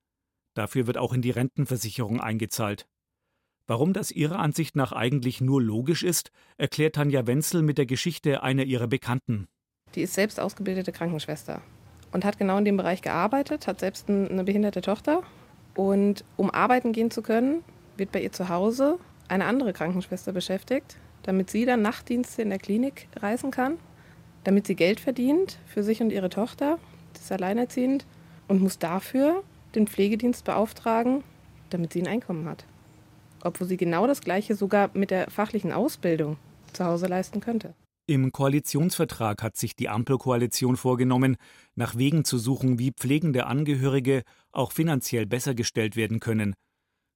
Dafür 0.54 0.86
wird 0.86 0.98
auch 0.98 1.12
in 1.12 1.22
die 1.22 1.30
Rentenversicherung 1.30 2.20
eingezahlt. 2.20 2.86
Warum 3.66 3.92
das 3.92 4.10
ihrer 4.10 4.38
Ansicht 4.40 4.74
nach 4.74 4.92
eigentlich 4.92 5.40
nur 5.40 5.62
logisch 5.62 6.02
ist, 6.02 6.32
erklärt 6.56 6.96
Tanja 6.96 7.26
Wenzel 7.26 7.62
mit 7.62 7.78
der 7.78 7.86
Geschichte 7.86 8.42
einer 8.42 8.64
ihrer 8.64 8.88
Bekannten. 8.88 9.46
Die 9.94 10.02
ist 10.02 10.14
selbst 10.14 10.40
ausgebildete 10.40 10.92
Krankenschwester 10.92 11.62
und 12.12 12.24
hat 12.24 12.38
genau 12.38 12.58
in 12.58 12.64
dem 12.64 12.76
Bereich 12.76 13.02
gearbeitet, 13.02 13.66
hat 13.66 13.80
selbst 13.80 14.08
eine 14.08 14.44
behinderte 14.44 14.80
Tochter. 14.80 15.22
Und 15.74 16.24
um 16.36 16.50
arbeiten 16.50 16.92
gehen 16.92 17.10
zu 17.10 17.22
können, 17.22 17.62
wird 17.96 18.10
bei 18.10 18.20
ihr 18.20 18.32
zu 18.32 18.48
Hause 18.48 18.98
eine 19.28 19.44
andere 19.44 19.72
Krankenschwester 19.72 20.32
beschäftigt, 20.32 20.96
damit 21.22 21.50
sie 21.50 21.64
dann 21.64 21.82
Nachtdienste 21.82 22.42
in 22.42 22.50
der 22.50 22.58
Klinik 22.58 23.08
reisen 23.16 23.50
kann, 23.52 23.78
damit 24.44 24.66
sie 24.66 24.74
Geld 24.74 25.00
verdient 25.00 25.58
für 25.66 25.82
sich 25.82 26.00
und 26.00 26.10
ihre 26.10 26.30
Tochter, 26.30 26.78
die 27.16 27.20
ist 27.20 27.32
alleinerziehend 27.32 28.06
und 28.48 28.60
muss 28.60 28.78
dafür 28.78 29.42
den 29.74 29.86
Pflegedienst 29.86 30.44
beauftragen, 30.44 31.22
damit 31.70 31.92
sie 31.92 32.02
ein 32.02 32.08
Einkommen 32.08 32.48
hat. 32.48 32.64
Obwohl 33.42 33.66
sie 33.66 33.76
genau 33.76 34.06
das 34.06 34.20
Gleiche 34.20 34.54
sogar 34.54 34.90
mit 34.94 35.10
der 35.10 35.30
fachlichen 35.30 35.72
Ausbildung 35.72 36.36
zu 36.72 36.84
Hause 36.84 37.06
leisten 37.06 37.40
könnte. 37.40 37.74
Im 38.06 38.32
Koalitionsvertrag 38.32 39.42
hat 39.42 39.56
sich 39.56 39.76
die 39.76 39.88
Ampelkoalition 39.88 40.76
vorgenommen, 40.76 41.36
nach 41.76 41.96
Wegen 41.96 42.24
zu 42.24 42.38
suchen, 42.38 42.78
wie 42.78 42.90
pflegende 42.90 43.46
Angehörige 43.46 44.22
auch 44.50 44.72
finanziell 44.72 45.26
besser 45.26 45.54
gestellt 45.54 45.94
werden 45.94 46.18
können. 46.18 46.54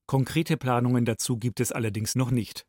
Konkrete 0.06 0.56
Planungen 0.56 1.04
dazu 1.04 1.36
gibt 1.36 1.58
es 1.58 1.72
allerdings 1.72 2.14
noch 2.14 2.30
nicht. 2.30 2.64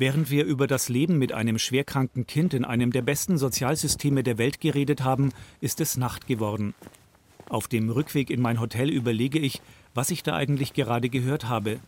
Während 0.00 0.30
wir 0.30 0.46
über 0.46 0.66
das 0.66 0.88
Leben 0.88 1.18
mit 1.18 1.32
einem 1.32 1.58
schwerkranken 1.58 2.26
Kind 2.26 2.54
in 2.54 2.64
einem 2.64 2.90
der 2.90 3.02
besten 3.02 3.36
Sozialsysteme 3.36 4.22
der 4.22 4.38
Welt 4.38 4.58
geredet 4.58 5.04
haben, 5.04 5.30
ist 5.60 5.78
es 5.78 5.98
Nacht 5.98 6.26
geworden. 6.26 6.72
Auf 7.50 7.68
dem 7.68 7.90
Rückweg 7.90 8.30
in 8.30 8.40
mein 8.40 8.60
Hotel 8.60 8.88
überlege 8.88 9.38
ich, 9.38 9.60
was 9.92 10.10
ich 10.10 10.22
da 10.22 10.34
eigentlich 10.36 10.72
gerade 10.72 11.10
gehört 11.10 11.50
habe. 11.50 11.80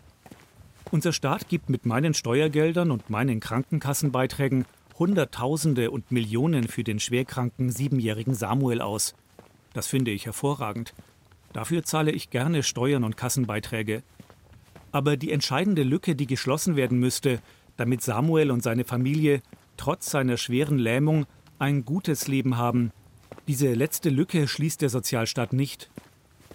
Unser 0.91 1.15
Staat 1.15 1.49
gibt 1.49 1.71
mit 1.71 1.87
meinen 1.87 2.13
Steuergeldern 2.13 2.91
und 2.91 3.09
meinen 3.09 3.41
Krankenkassenbeiträgen 3.41 4.67
Hunderttausende 4.99 5.91
und 5.91 6.13
Millionen 6.13 6.69
für 6.69 6.85
den 6.85 7.01
schwerkranken 7.01 7.71
siebenjährigen 7.71 8.35
Samuel 8.35 8.83
aus. 8.83 9.15
Das 9.73 9.87
finde 9.87 10.11
ich 10.11 10.27
hervorragend. 10.27 10.93
Dafür 11.55 11.83
zahle 11.83 12.13
ich 12.13 12.29
gerne 12.29 12.63
Steuern 12.63 13.05
und 13.05 13.17
Kassenbeiträge. 13.17 14.03
Aber 14.95 15.17
die 15.17 15.33
entscheidende 15.33 15.83
Lücke, 15.83 16.15
die 16.15 16.27
geschlossen 16.27 16.77
werden 16.77 16.99
müsste, 16.99 17.41
damit 17.83 18.01
Samuel 18.01 18.53
und 18.53 18.63
seine 18.63 18.85
Familie 18.85 19.43
trotz 19.77 20.09
seiner 20.09 20.37
schweren 20.37 20.79
Lähmung 20.79 21.27
ein 21.59 21.85
gutes 21.85 22.29
Leben 22.29 22.57
haben, 22.57 22.93
diese 23.49 23.75
letzte 23.75 24.09
Lücke 24.09 24.47
schließt 24.47 24.83
der 24.83 24.89
Sozialstaat 24.89 25.53
nicht. 25.53 25.91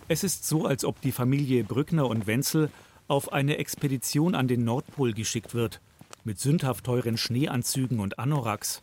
Es 0.08 0.24
ist 0.24 0.48
so, 0.48 0.66
als 0.66 0.86
ob 0.86 1.02
die 1.02 1.12
Familie 1.12 1.66
Brückner 1.66 2.08
und 2.08 2.28
Wenzel 2.28 2.70
auf 3.10 3.34
eine 3.34 3.58
Expedition 3.58 4.36
an 4.36 4.48
den 4.48 4.64
Nordpol 4.64 5.12
geschickt 5.12 5.54
wird, 5.54 5.82
mit 6.24 6.40
sündhaft 6.40 6.86
teuren 6.86 7.18
Schneeanzügen 7.18 8.00
und 8.00 8.20
Anoraks. 8.20 8.82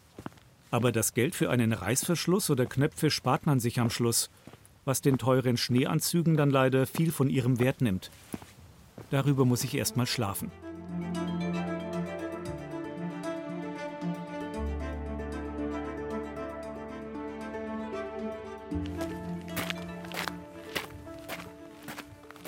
Aber 0.70 0.92
das 0.92 1.14
Geld 1.14 1.34
für 1.34 1.48
einen 1.48 1.72
Reißverschluss 1.72 2.50
oder 2.50 2.66
Knöpfe 2.66 3.10
spart 3.10 3.46
man 3.46 3.58
sich 3.58 3.80
am 3.80 3.88
Schluss, 3.88 4.28
was 4.84 5.00
den 5.00 5.16
teuren 5.16 5.56
Schneeanzügen 5.56 6.36
dann 6.36 6.50
leider 6.50 6.86
viel 6.86 7.10
von 7.10 7.30
ihrem 7.30 7.58
Wert 7.58 7.80
nimmt. 7.80 8.10
Darüber 9.08 9.46
muss 9.46 9.64
ich 9.64 9.74
erst 9.74 9.96
mal 9.96 10.06
schlafen. 10.06 10.52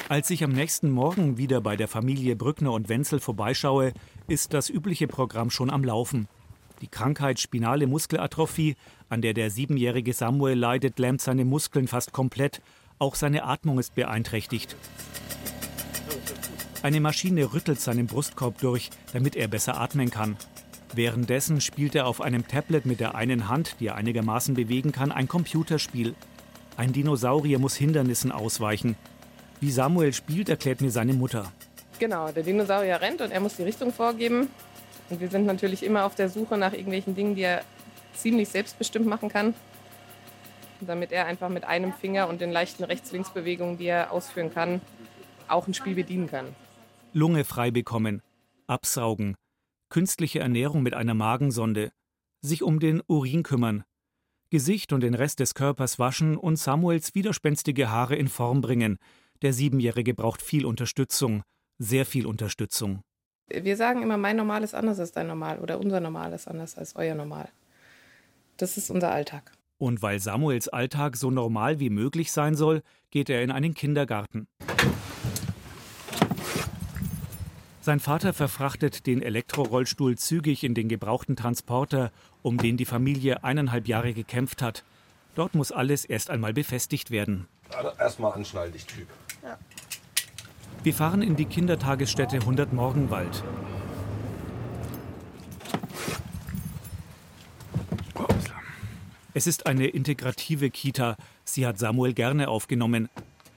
Als 0.08 0.30
ich 0.30 0.44
am 0.44 0.52
nächsten 0.52 0.90
Morgen 0.92 1.36
wieder 1.36 1.60
bei 1.60 1.74
der 1.74 1.88
Familie 1.88 2.36
Brückner 2.36 2.72
und 2.72 2.88
Wenzel 2.88 3.18
vorbeischaue, 3.18 3.92
ist 4.28 4.54
das 4.54 4.70
übliche 4.70 5.08
Programm 5.08 5.50
schon 5.50 5.68
am 5.68 5.82
Laufen. 5.82 6.28
Die 6.80 6.86
Krankheit 6.86 7.40
spinale 7.40 7.88
Muskelatrophie, 7.88 8.76
an 9.08 9.20
der 9.20 9.34
der 9.34 9.50
siebenjährige 9.50 10.12
Samuel 10.12 10.56
leidet, 10.56 11.00
lähmt 11.00 11.20
seine 11.20 11.44
Muskeln 11.44 11.88
fast 11.88 12.12
komplett. 12.12 12.62
Auch 13.00 13.16
seine 13.16 13.42
Atmung 13.42 13.80
ist 13.80 13.96
beeinträchtigt. 13.96 14.76
Eine 16.84 17.00
Maschine 17.00 17.52
rüttelt 17.52 17.80
seinen 17.80 18.06
Brustkorb 18.06 18.58
durch, 18.58 18.90
damit 19.12 19.34
er 19.34 19.48
besser 19.48 19.80
atmen 19.80 20.10
kann. 20.10 20.36
Währenddessen 20.94 21.60
spielt 21.60 21.96
er 21.96 22.06
auf 22.06 22.20
einem 22.20 22.46
Tablet 22.46 22.86
mit 22.86 23.00
der 23.00 23.16
einen 23.16 23.48
Hand, 23.48 23.74
die 23.80 23.88
er 23.88 23.96
einigermaßen 23.96 24.54
bewegen 24.54 24.92
kann, 24.92 25.10
ein 25.10 25.26
Computerspiel. 25.26 26.14
Ein 26.76 26.92
Dinosaurier 26.92 27.58
muss 27.58 27.74
Hindernissen 27.74 28.30
ausweichen. 28.30 28.94
Wie 29.60 29.70
Samuel 29.70 30.12
spielt, 30.12 30.48
erklärt 30.48 30.80
mir 30.80 30.90
seine 30.90 31.14
Mutter. 31.14 31.50
Genau, 31.98 32.30
der 32.30 32.42
Dinosaurier 32.42 33.00
rennt 33.00 33.20
und 33.22 33.30
er 33.30 33.40
muss 33.40 33.56
die 33.56 33.62
Richtung 33.62 33.92
vorgeben. 33.92 34.48
Und 35.08 35.20
wir 35.20 35.28
sind 35.28 35.46
natürlich 35.46 35.82
immer 35.82 36.04
auf 36.04 36.14
der 36.14 36.28
Suche 36.28 36.58
nach 36.58 36.72
irgendwelchen 36.72 37.14
Dingen, 37.14 37.34
die 37.34 37.42
er 37.42 37.62
ziemlich 38.14 38.48
selbstbestimmt 38.48 39.06
machen 39.06 39.28
kann. 39.28 39.54
Damit 40.80 41.10
er 41.10 41.26
einfach 41.26 41.48
mit 41.48 41.64
einem 41.64 41.92
Finger 41.92 42.28
und 42.28 42.40
den 42.40 42.52
leichten 42.52 42.84
Rechts-Links-Bewegungen, 42.84 43.78
die 43.78 43.86
er 43.86 44.12
ausführen 44.12 44.52
kann, 44.52 44.82
auch 45.48 45.66
ein 45.66 45.74
Spiel 45.74 45.94
bedienen 45.94 46.28
kann. 46.28 46.46
Lunge 47.12 47.44
frei 47.44 47.70
bekommen, 47.70 48.20
absaugen, 48.66 49.36
künstliche 49.88 50.40
Ernährung 50.40 50.82
mit 50.82 50.92
einer 50.92 51.14
Magensonde, 51.14 51.92
sich 52.42 52.62
um 52.62 52.78
den 52.78 53.00
Urin 53.06 53.42
kümmern, 53.42 53.84
Gesicht 54.50 54.92
und 54.92 55.00
den 55.00 55.14
Rest 55.14 55.40
des 55.40 55.54
Körpers 55.54 55.98
waschen 55.98 56.36
und 56.36 56.56
Samuels 56.56 57.14
widerspenstige 57.14 57.90
Haare 57.90 58.16
in 58.16 58.28
Form 58.28 58.60
bringen, 58.60 58.98
der 59.42 59.52
Siebenjährige 59.52 60.14
braucht 60.14 60.42
viel 60.42 60.64
Unterstützung, 60.66 61.42
sehr 61.78 62.06
viel 62.06 62.26
Unterstützung. 62.26 63.00
Wir 63.48 63.76
sagen 63.76 64.02
immer, 64.02 64.16
mein 64.16 64.36
Normal 64.36 64.64
ist 64.64 64.74
anders 64.74 64.98
als 64.98 65.12
dein 65.12 65.28
Normal 65.28 65.60
oder 65.60 65.78
unser 65.78 66.00
Normal 66.00 66.32
ist 66.32 66.48
anders 66.48 66.76
als 66.76 66.96
euer 66.96 67.14
Normal. 67.14 67.48
Das 68.56 68.76
ist 68.76 68.90
unser 68.90 69.12
Alltag. 69.12 69.52
Und 69.78 70.02
weil 70.02 70.18
Samuels 70.18 70.68
Alltag 70.68 71.16
so 71.16 71.30
normal 71.30 71.78
wie 71.78 71.90
möglich 71.90 72.32
sein 72.32 72.54
soll, 72.54 72.82
geht 73.10 73.28
er 73.28 73.42
in 73.42 73.50
einen 73.50 73.74
Kindergarten. 73.74 74.48
Sein 77.82 78.00
Vater 78.00 78.32
verfrachtet 78.32 79.06
den 79.06 79.22
Elektrorollstuhl 79.22 80.18
zügig 80.18 80.64
in 80.64 80.74
den 80.74 80.88
gebrauchten 80.88 81.36
Transporter, 81.36 82.10
um 82.42 82.58
den 82.58 82.76
die 82.76 82.84
Familie 82.84 83.44
eineinhalb 83.44 83.86
Jahre 83.86 84.12
gekämpft 84.12 84.60
hat. 84.60 84.82
Dort 85.36 85.54
muss 85.54 85.70
alles 85.70 86.04
erst 86.04 86.30
einmal 86.30 86.52
befestigt 86.52 87.12
werden. 87.12 87.46
Also 87.70 87.90
erstmal 87.96 88.32
anschnall 88.32 88.72
dich, 88.72 88.86
Typ. 88.86 89.06
Wir 90.82 90.94
fahren 90.94 91.22
in 91.22 91.36
die 91.36 91.46
Kindertagesstätte 91.46 92.36
100 92.36 92.72
Morgenwald. 92.72 93.42
Es 99.34 99.46
ist 99.46 99.66
eine 99.66 99.88
integrative 99.88 100.70
Kita. 100.70 101.16
Sie 101.44 101.66
hat 101.66 101.78
Samuel 101.78 102.14
gerne 102.14 102.48
aufgenommen. 102.48 103.08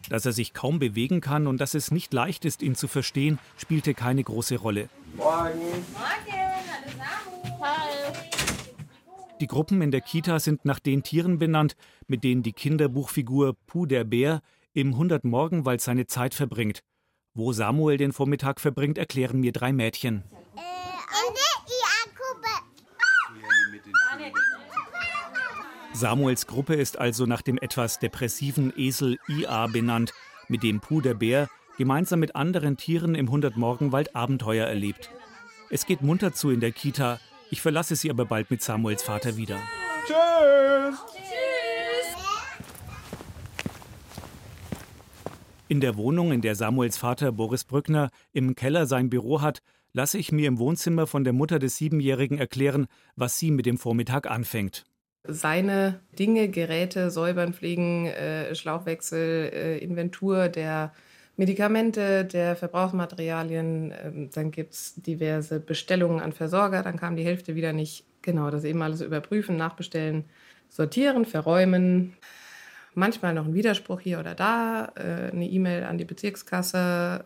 Dass 0.09 0.25
er 0.25 0.31
sich 0.31 0.53
kaum 0.53 0.79
bewegen 0.79 1.21
kann 1.21 1.45
und 1.45 1.61
dass 1.61 1.73
es 1.73 1.91
nicht 1.91 2.11
leicht 2.13 2.45
ist, 2.45 2.61
ihn 2.63 2.75
zu 2.75 2.87
verstehen, 2.87 3.37
spielte 3.57 3.93
keine 3.93 4.23
große 4.23 4.57
Rolle. 4.57 4.89
Morgen. 5.15 5.61
Die 9.39 9.47
Gruppen 9.47 9.81
in 9.81 9.91
der 9.91 10.01
Kita 10.01 10.39
sind 10.39 10.65
nach 10.65 10.79
den 10.79 11.01
Tieren 11.01 11.39
benannt, 11.39 11.77
mit 12.07 12.25
denen 12.25 12.43
die 12.43 12.51
Kinderbuchfigur 12.51 13.55
Puh 13.67 13.85
der 13.85 14.03
Bär 14.03 14.41
im 14.73 14.93
100 14.93 15.23
Morgenwald 15.23 15.82
seine 15.82 16.08
Zeit 16.08 16.34
verbringt. 16.34 16.82
Wo 17.34 17.53
Samuel 17.53 17.97
den 17.97 18.12
Vormittag 18.12 18.60
verbringt, 18.60 18.97
erklären 18.97 19.39
mir 19.39 19.51
drei 19.51 19.71
Mädchen. 19.73 20.23
IA-Gruppe. 22.15 22.49
Samuels 25.93 26.47
Gruppe 26.47 26.75
ist 26.75 26.97
also 26.97 27.25
nach 27.25 27.41
dem 27.41 27.58
etwas 27.58 27.99
depressiven 27.99 28.73
Esel 28.75 29.17
IA 29.27 29.67
benannt, 29.67 30.13
mit 30.47 30.63
dem 30.63 30.79
Puh 30.79 31.01
der 31.01 31.13
Bär 31.13 31.49
gemeinsam 31.77 32.19
mit 32.19 32.36
anderen 32.36 32.77
Tieren 32.77 33.15
im 33.15 33.27
100 33.27 33.55
Morgenwald 33.58 34.15
Abenteuer 34.15 34.67
erlebt. 34.67 35.10
Es 35.69 35.86
geht 35.86 36.01
munter 36.01 36.34
zu 36.34 36.49
in 36.49 36.60
der 36.60 36.71
Kita. 36.71 37.19
Ich 37.51 37.62
verlasse 37.62 37.95
sie 37.95 38.10
aber 38.10 38.25
bald 38.25 38.51
mit 38.51 38.62
Samuels 38.62 39.01
Vater 39.01 39.38
wieder. 39.38 39.60
Tschüss. 40.05 41.18
In 45.71 45.82
der 45.82 45.97
Wohnung, 45.97 46.32
in 46.32 46.41
der 46.41 46.55
Samuels 46.55 46.97
Vater 46.97 47.32
Boris 47.32 47.63
Brückner 47.63 48.10
im 48.34 48.55
Keller 48.55 48.88
sein 48.88 49.12
Büro 49.12 49.41
hat, 49.41 49.60
lasse 49.93 50.17
ich 50.17 50.32
mir 50.32 50.47
im 50.47 50.58
Wohnzimmer 50.58 51.05
von 51.05 51.23
der 51.23 51.32
Mutter 51.32 51.60
des 51.60 51.77
Siebenjährigen 51.77 52.39
erklären, 52.39 52.88
was 53.15 53.38
sie 53.38 53.51
mit 53.51 53.67
dem 53.67 53.77
Vormittag 53.77 54.25
anfängt. 54.25 54.84
Seine 55.27 55.99
Dinge, 56.17 56.49
Geräte, 56.49 57.12
Säubern, 57.12 57.53
Pflegen, 57.53 58.08
äh, 58.08 58.55
Schlauchwechsel, 58.55 59.51
äh, 59.53 59.77
Inventur 59.77 60.49
der 60.49 60.91
Medikamente, 61.38 62.25
der 62.25 62.55
Verbrauchsmaterialien. 62.55 63.93
ähm, 64.03 64.29
dann 64.34 64.49
gibt 64.49 64.73
es 64.73 64.95
diverse 64.95 65.60
Bestellungen 65.60 66.19
an 66.19 66.34
Versorger. 66.34 66.82
Dann 66.82 66.97
kam 66.97 67.15
die 67.15 67.25
Hälfte 67.25 67.53
wieder 67.53 67.73
nicht. 67.73 68.05
Genau, 68.23 68.49
das 68.49 68.63
eben 68.63 68.82
alles 68.82 69.01
überprüfen, 69.01 69.55
nachbestellen, 69.55 70.23
sortieren, 70.67 71.25
verräumen. 71.25 72.15
Manchmal 72.99 73.33
noch 73.33 73.45
ein 73.45 73.53
Widerspruch 73.53 74.01
hier 74.01 74.19
oder 74.19 74.35
da, 74.35 74.91
äh, 74.95 75.31
eine 75.31 75.47
E-Mail 75.47 75.85
an 75.85 75.97
die 75.97 76.03
Bezirkskasse. 76.03 77.23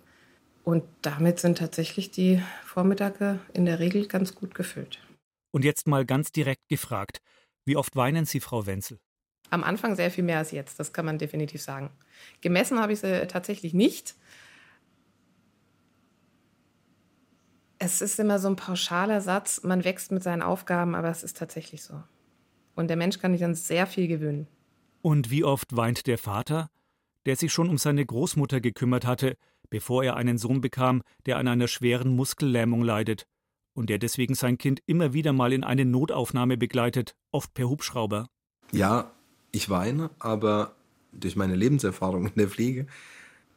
Und 0.63 0.83
damit 1.01 1.39
sind 1.39 1.57
tatsächlich 1.57 2.11
die 2.11 2.43
Vormittage 2.63 3.39
in 3.53 3.65
der 3.65 3.79
Regel 3.79 4.05
ganz 4.05 4.35
gut 4.35 4.53
gefüllt. 4.53 4.99
Und 5.51 5.65
jetzt 5.65 5.87
mal 5.87 6.05
ganz 6.05 6.31
direkt 6.31 6.69
gefragt, 6.69 7.21
wie 7.65 7.75
oft 7.75 7.95
weinen 7.95 8.25
Sie, 8.25 8.39
Frau 8.39 8.67
Wenzel? 8.67 8.99
Am 9.49 9.63
Anfang 9.63 9.95
sehr 9.95 10.11
viel 10.11 10.23
mehr 10.23 10.37
als 10.37 10.51
jetzt, 10.51 10.79
das 10.79 10.93
kann 10.93 11.07
man 11.07 11.17
definitiv 11.17 11.63
sagen. 11.63 11.89
Gemessen 12.41 12.79
habe 12.79 12.93
ich 12.93 12.99
sie 12.99 13.25
tatsächlich 13.25 13.73
nicht. 13.73 14.13
Es 17.79 18.01
ist 18.01 18.19
immer 18.19 18.37
so 18.37 18.47
ein 18.47 18.57
pauschaler 18.57 19.21
Satz, 19.21 19.63
man 19.63 19.83
wächst 19.83 20.11
mit 20.11 20.21
seinen 20.21 20.43
Aufgaben, 20.43 20.93
aber 20.93 21.09
es 21.09 21.23
ist 21.23 21.35
tatsächlich 21.35 21.81
so. 21.81 22.03
Und 22.75 22.89
der 22.89 22.97
Mensch 22.97 23.17
kann 23.17 23.33
sich 23.33 23.43
an 23.43 23.55
sehr 23.55 23.87
viel 23.87 24.07
gewöhnen. 24.07 24.47
Und 25.03 25.29
wie 25.29 25.43
oft 25.43 25.75
weint 25.75 26.07
der 26.07 26.17
Vater, 26.17 26.69
der 27.25 27.35
sich 27.35 27.51
schon 27.51 27.67
um 27.67 27.77
seine 27.77 28.05
Großmutter 28.05 28.61
gekümmert 28.61 29.05
hatte, 29.05 29.35
bevor 29.69 30.01
er 30.01 30.15
einen 30.15 30.37
Sohn 30.37 30.61
bekam, 30.61 31.01
der 31.25 31.37
an 31.37 31.49
einer 31.49 31.67
schweren 31.67 32.15
Muskellähmung 32.15 32.81
leidet 32.81 33.27
und 33.73 33.89
der 33.89 33.99
deswegen 33.99 34.33
sein 34.33 34.57
Kind 34.57 34.79
immer 34.85 35.11
wieder 35.11 35.33
mal 35.33 35.51
in 35.51 35.65
eine 35.65 35.83
Notaufnahme 35.83 36.55
begleitet, 36.55 37.15
oft 37.31 37.53
per 37.53 37.67
Hubschrauber. 37.67 38.29
Ja, 38.71 39.11
ich 39.51 39.69
weine, 39.69 40.09
aber 40.19 40.73
durch 41.11 41.35
meine 41.35 41.57
Lebenserfahrung 41.57 42.27
in 42.27 42.35
der 42.35 42.47
Pflege 42.47 42.87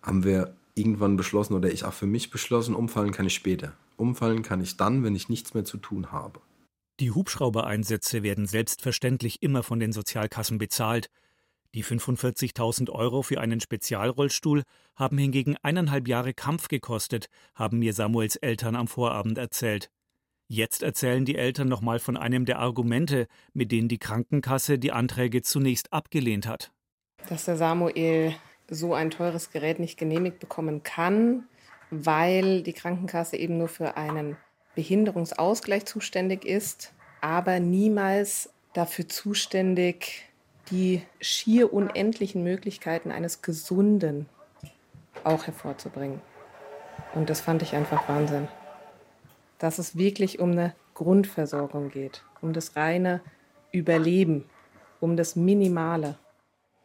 haben 0.03 0.25
wir 0.25 0.57
irgendwann 0.75 1.17
beschlossen 1.17 1.55
oder 1.55 1.71
ich 1.71 1.85
auch 1.85 1.93
für 1.93 2.07
mich 2.07 2.31
beschlossen, 2.31 2.75
umfallen 2.75 3.13
kann 3.13 3.27
ich 3.27 3.35
später. 3.35 3.73
Umfallen 3.97 4.43
kann 4.43 4.61
ich 4.61 4.77
dann, 4.77 5.05
wenn 5.05 5.15
ich 5.15 5.29
nichts 5.29 5.55
mehr 5.55 5.65
zu 5.65 5.77
tun 5.77 6.11
habe. 6.11 6.41
Die 6.99 7.13
Hubschraubereinsätze 7.13 8.25
werden 8.25 8.47
selbstverständlich 8.47 9.43
immer 9.43 9.63
von 9.63 9.79
den 9.79 9.93
Sozialkassen 9.93 10.59
bezahlt. 10.59 11.09
Die 11.75 11.85
45.000 11.85 12.91
Euro 12.91 13.23
für 13.23 13.41
einen 13.41 13.61
Spezialrollstuhl 13.61 14.63
haben 14.95 15.19
hingegen 15.19 15.57
eineinhalb 15.63 16.09
Jahre 16.09 16.35
Kampf 16.35 16.69
gekostet, 16.69 17.27
haben 17.55 17.79
mir 17.79 17.93
Samuels 17.93 18.37
Eltern 18.37 18.77
am 18.77 18.89
Vorabend 18.89 19.39
erzählt. 19.39 19.91
Jetzt 20.49 20.83
erzählen 20.83 21.25
die 21.25 21.37
Eltern 21.37 21.69
nochmal 21.69 21.99
von 21.99 22.17
einem 22.17 22.45
der 22.45 22.61
Argumente, 22.61 23.27
mit 23.53 23.73
denen 23.73 23.89
die 23.89 23.99
Krankenkasse 23.99 24.79
die 24.79 24.93
Anträge 24.93 25.43
zunächst 25.43 25.93
abgelehnt 25.93 26.47
hat. 26.47 26.71
Dass 27.29 27.47
der 27.47 27.57
Samuel 27.57 28.35
so 28.71 28.95
ein 28.95 29.11
teures 29.11 29.51
Gerät 29.51 29.81
nicht 29.81 29.99
genehmigt 29.99 30.39
bekommen 30.39 30.85
kann, 30.85 31.49
weil 31.91 32.63
die 32.63 32.73
Krankenkasse 32.73 33.37
eben 33.37 33.59
nur 33.59 33.69
für 33.69 33.97
einen 33.97 34.37
Behinderungsausgleich 34.77 35.85
zuständig 35.85 36.45
ist, 36.45 36.93
aber 37.21 37.59
niemals 37.59 38.51
dafür 38.73 39.09
zuständig, 39.09 40.26
die 40.71 41.03
schier 41.21 41.73
unendlichen 41.73 42.43
Möglichkeiten 42.43 43.11
eines 43.11 43.43
Gesunden 43.43 44.29
auch 45.25 45.47
hervorzubringen. 45.47 46.21
Und 47.15 47.31
das 47.31 47.41
fand 47.41 47.63
ich 47.63 47.75
einfach 47.75 48.09
Wahnsinn. 48.09 48.49
Dass 49.59 49.79
es 49.79 49.97
wirklich 49.97 50.39
um 50.39 50.53
eine 50.53 50.75
Grundversorgung 50.95 51.91
geht, 51.91 52.23
um 52.41 52.53
das 52.53 52.77
reine 52.77 53.21
Überleben, 53.73 54.45
um 55.01 55.17
das 55.17 55.37
Minimale. 55.37 56.19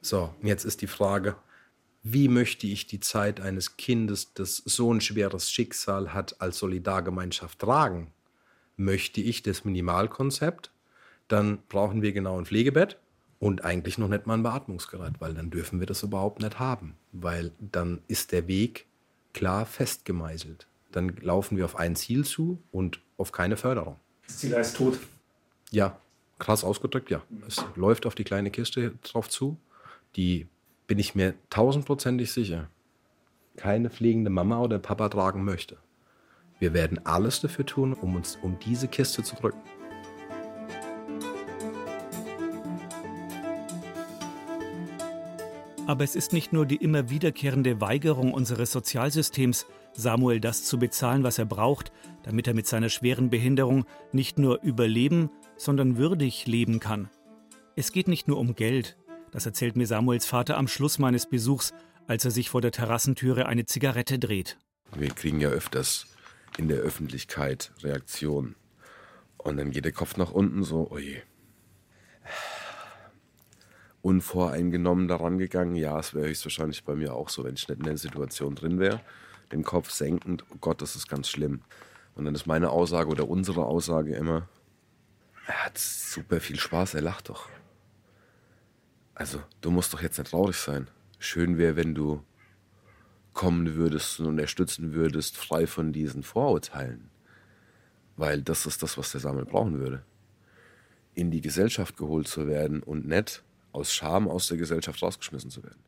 So, 0.02 0.34
jetzt 0.42 0.66
ist 0.66 0.82
die 0.82 0.88
Frage, 0.88 1.36
wie 2.04 2.28
möchte 2.28 2.66
ich 2.66 2.88
die 2.88 3.00
Zeit 3.00 3.40
eines 3.40 3.78
Kindes, 3.78 4.34
das 4.34 4.58
so 4.58 4.92
ein 4.92 5.02
schweres 5.02 5.52
Schicksal 5.52 6.14
hat, 6.14 6.42
als 6.42 6.58
Solidargemeinschaft 6.58 7.60
tragen? 7.60 8.12
Möchte 8.76 9.22
ich 9.22 9.44
das 9.44 9.64
Minimalkonzept? 9.64 10.72
Dann 11.28 11.60
brauchen 11.70 12.02
wir 12.02 12.12
genau 12.14 12.40
ein 12.40 12.46
Pflegebett 12.46 12.98
und 13.42 13.66
eigentlich 13.66 13.98
noch 13.98 14.08
nicht 14.08 14.28
mal 14.28 14.36
ein 14.36 14.44
Beatmungsgerät, 14.44 15.20
weil 15.20 15.34
dann 15.34 15.50
dürfen 15.50 15.80
wir 15.80 15.88
das 15.88 16.04
überhaupt 16.04 16.44
nicht 16.44 16.60
haben, 16.60 16.96
weil 17.12 17.52
dann 17.60 18.02
ist 18.08 18.32
der 18.32 18.48
Weg 18.48 18.86
klar 19.34 19.66
festgemeißelt. 19.66 20.68
Dann 20.92 21.16
laufen 21.22 21.58
wir 21.58 21.66
auf 21.66 21.76
ein 21.76 21.96
Ziel 21.96 22.24
zu 22.24 22.62
und 22.72 23.02
auf 23.18 23.32
keine 23.32 23.58
Förderung. 23.58 23.96
Das 24.28 24.38
Ziel 24.38 24.56
heißt 24.56 24.78
tot. 24.78 25.00
Ja, 25.72 25.98
krass 26.38 26.64
ausgedrückt, 26.64 27.10
ja. 27.10 27.24
Es 27.48 27.66
läuft 27.76 28.06
auf 28.06 28.14
die 28.14 28.26
kleine 28.26 28.52
Kiste 28.52 28.94
drauf 29.02 29.28
zu, 29.28 29.58
die 30.16 30.48
bin 30.86 31.00
ich 31.00 31.16
mir 31.16 31.34
tausendprozentig 31.50 32.32
sicher, 32.32 32.70
keine 33.58 33.90
pflegende 33.90 34.30
Mama 34.30 34.60
oder 34.60 34.78
Papa 34.78 35.10
tragen 35.10 35.44
möchte. 35.44 35.78
Wir 36.60 36.76
werden 36.76 37.04
alles 37.08 37.42
dafür 37.42 37.66
tun, 37.66 37.94
um 37.94 38.16
uns 38.16 38.38
um 38.44 38.60
diese 38.60 38.88
Kiste 38.88 39.24
zu 39.24 39.36
drücken. 39.36 39.62
Aber 45.88 46.04
es 46.04 46.16
ist 46.16 46.32
nicht 46.32 46.54
nur 46.54 46.66
die 46.66 46.78
immer 46.78 47.10
wiederkehrende 47.10 47.82
Weigerung 47.82 48.34
unseres 48.34 48.72
Sozialsystems, 48.72 49.66
Samuel 49.94 50.40
das 50.40 50.64
zu 50.64 50.80
bezahlen, 50.80 51.24
was 51.24 51.38
er 51.38 51.46
braucht, 51.46 51.92
damit 52.24 52.48
er 52.48 52.54
mit 52.54 52.68
seiner 52.68 52.90
schweren 52.90 53.30
Behinderung 53.30 53.86
nicht 54.12 54.40
nur 54.40 54.62
überleben, 54.62 55.30
sondern 55.58 55.98
würdig 55.98 56.48
leben 56.48 56.80
kann. 56.80 57.10
Es 57.76 57.92
geht 57.92 58.08
nicht 58.08 58.28
nur 58.28 58.38
um 58.38 58.56
Geld, 58.56 58.98
das 59.32 59.46
erzählt 59.46 59.76
mir 59.76 59.88
Samuels 59.88 60.26
Vater 60.26 60.58
am 60.58 60.68
Schluss 60.68 61.00
meines 61.00 61.28
Besuchs, 61.28 61.74
als 62.08 62.26
er 62.26 62.32
sich 62.32 62.50
vor 62.50 62.62
der 62.62 62.72
Terrassentüre 62.72 63.46
eine 63.48 63.66
Zigarette 63.66 64.20
dreht. 64.20 64.58
Wir 64.96 65.10
kriegen 65.10 65.40
ja 65.40 65.50
öfters 65.50 66.08
in 66.58 66.68
der 66.68 66.80
Öffentlichkeit 66.80 67.72
Reaktionen. 67.82 68.56
Und 69.38 69.58
dann 69.58 69.72
geht 69.72 69.86
der 69.86 69.94
Kopf 69.94 70.18
nach 70.18 70.32
unten 70.32 70.64
so, 70.64 70.92
oje. 70.92 71.24
Unvoreingenommen 74.02 75.08
daran 75.08 75.38
gegangen, 75.38 75.76
ja, 75.76 76.00
es 76.00 76.14
wäre 76.14 76.28
höchstwahrscheinlich 76.28 76.84
bei 76.84 76.96
mir 76.96 77.14
auch 77.14 77.30
so, 77.30 77.44
wenn 77.44 77.54
ich 77.54 77.68
nicht 77.68 77.80
in 77.80 77.86
der 77.86 77.98
Situation 77.98 78.56
drin 78.56 78.80
wäre. 78.80 79.02
Den 79.52 79.64
Kopf 79.64 79.92
senkend, 79.92 80.44
oh 80.52 80.58
Gott, 80.60 80.82
das 80.82 80.96
ist 80.96 81.08
ganz 81.08 81.30
schlimm. 81.30 81.62
Und 82.16 82.26
dann 82.26 82.36
ist 82.36 82.48
meine 82.48 82.72
Aussage 82.72 83.10
oder 83.10 83.28
unsere 83.28 83.66
Aussage 83.66 84.16
immer, 84.16 84.48
er 85.46 85.66
hat 85.66 85.78
super 85.78 86.40
viel 86.40 86.60
Spaß, 86.60 86.96
er 86.96 87.02
lacht 87.02 87.30
doch. 87.30 87.50
Also, 89.14 89.42
du 89.62 89.72
musst 89.72 89.94
doch 89.94 90.02
jetzt 90.02 90.18
nicht 90.18 90.32
traurig 90.32 90.56
sein. 90.56 90.88
Schön 91.20 91.58
wäre, 91.58 91.76
wenn 91.76 91.94
du 91.94 92.24
kommen 93.34 93.76
würdest 93.76 94.20
und 94.20 94.28
unterstützen 94.28 94.94
würdest, 94.94 95.38
frei 95.38 95.68
von 95.68 95.94
diesen 95.94 96.24
Vorurteilen. 96.24 97.10
Weil 98.18 98.42
das 98.42 98.66
ist 98.66 98.84
das, 98.84 98.98
was 98.98 99.12
der 99.12 99.22
Sammel 99.22 99.46
brauchen 99.46 99.80
würde. 99.80 100.04
In 101.14 101.32
die 101.32 101.42
Gesellschaft 101.42 101.98
geholt 101.98 102.28
zu 102.28 102.48
werden 102.48 102.84
und 102.84 103.08
nicht 103.08 103.44
aus 103.74 103.94
Scham 103.94 104.28
aus 104.28 104.48
der 104.48 104.58
Gesellschaft 104.58 105.02
rausgeschmissen 105.02 105.50
zu 105.50 105.64
werden. 105.64 105.84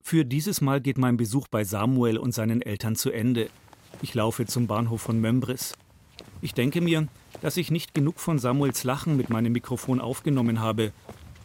Für 0.00 0.24
dieses 0.24 0.60
Mal 0.60 0.80
geht 0.80 0.98
mein 0.98 1.16
Besuch 1.16 1.48
bei 1.48 1.64
Samuel 1.64 2.18
und 2.18 2.32
seinen 2.32 2.60
Eltern 2.60 2.94
zu 2.96 3.10
Ende. 3.10 3.48
Ich 4.02 4.14
laufe 4.14 4.46
zum 4.46 4.66
Bahnhof 4.66 5.00
von 5.00 5.20
Mömbris. 5.20 5.74
Ich 6.42 6.52
denke 6.52 6.80
mir, 6.80 7.08
dass 7.40 7.56
ich 7.56 7.70
nicht 7.70 7.94
genug 7.94 8.20
von 8.20 8.38
Samuels 8.38 8.84
Lachen 8.84 9.16
mit 9.16 9.30
meinem 9.30 9.52
Mikrofon 9.52 10.00
aufgenommen 10.00 10.60
habe 10.60 10.92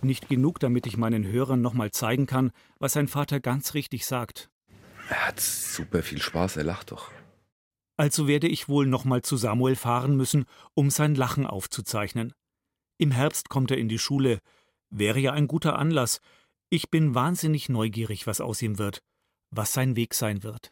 nicht 0.03 0.29
genug, 0.29 0.59
damit 0.59 0.87
ich 0.87 0.97
meinen 0.97 1.27
Hörern 1.27 1.61
nochmal 1.61 1.91
zeigen 1.91 2.25
kann, 2.25 2.51
was 2.79 2.93
sein 2.93 3.07
Vater 3.07 3.39
ganz 3.39 3.73
richtig 3.73 4.05
sagt. 4.05 4.49
Er 5.09 5.27
hat 5.27 5.39
super 5.39 6.03
viel 6.03 6.21
Spaß, 6.21 6.57
er 6.57 6.63
lacht 6.63 6.91
doch. 6.91 7.11
Also 7.97 8.27
werde 8.27 8.47
ich 8.47 8.69
wohl 8.69 8.85
nochmal 8.85 9.21
zu 9.23 9.35
Samuel 9.35 9.75
fahren 9.75 10.15
müssen, 10.15 10.45
um 10.73 10.89
sein 10.89 11.15
Lachen 11.15 11.45
aufzuzeichnen. 11.45 12.33
Im 12.97 13.11
Herbst 13.11 13.49
kommt 13.49 13.71
er 13.71 13.77
in 13.77 13.89
die 13.89 13.99
Schule. 13.99 14.39
Wäre 14.89 15.19
ja 15.19 15.33
ein 15.33 15.47
guter 15.47 15.77
Anlass. 15.77 16.21
Ich 16.69 16.89
bin 16.89 17.15
wahnsinnig 17.15 17.69
neugierig, 17.69 18.27
was 18.27 18.41
aus 18.41 18.61
ihm 18.61 18.77
wird, 18.77 19.01
was 19.49 19.73
sein 19.73 19.95
Weg 19.95 20.13
sein 20.13 20.43
wird. 20.43 20.71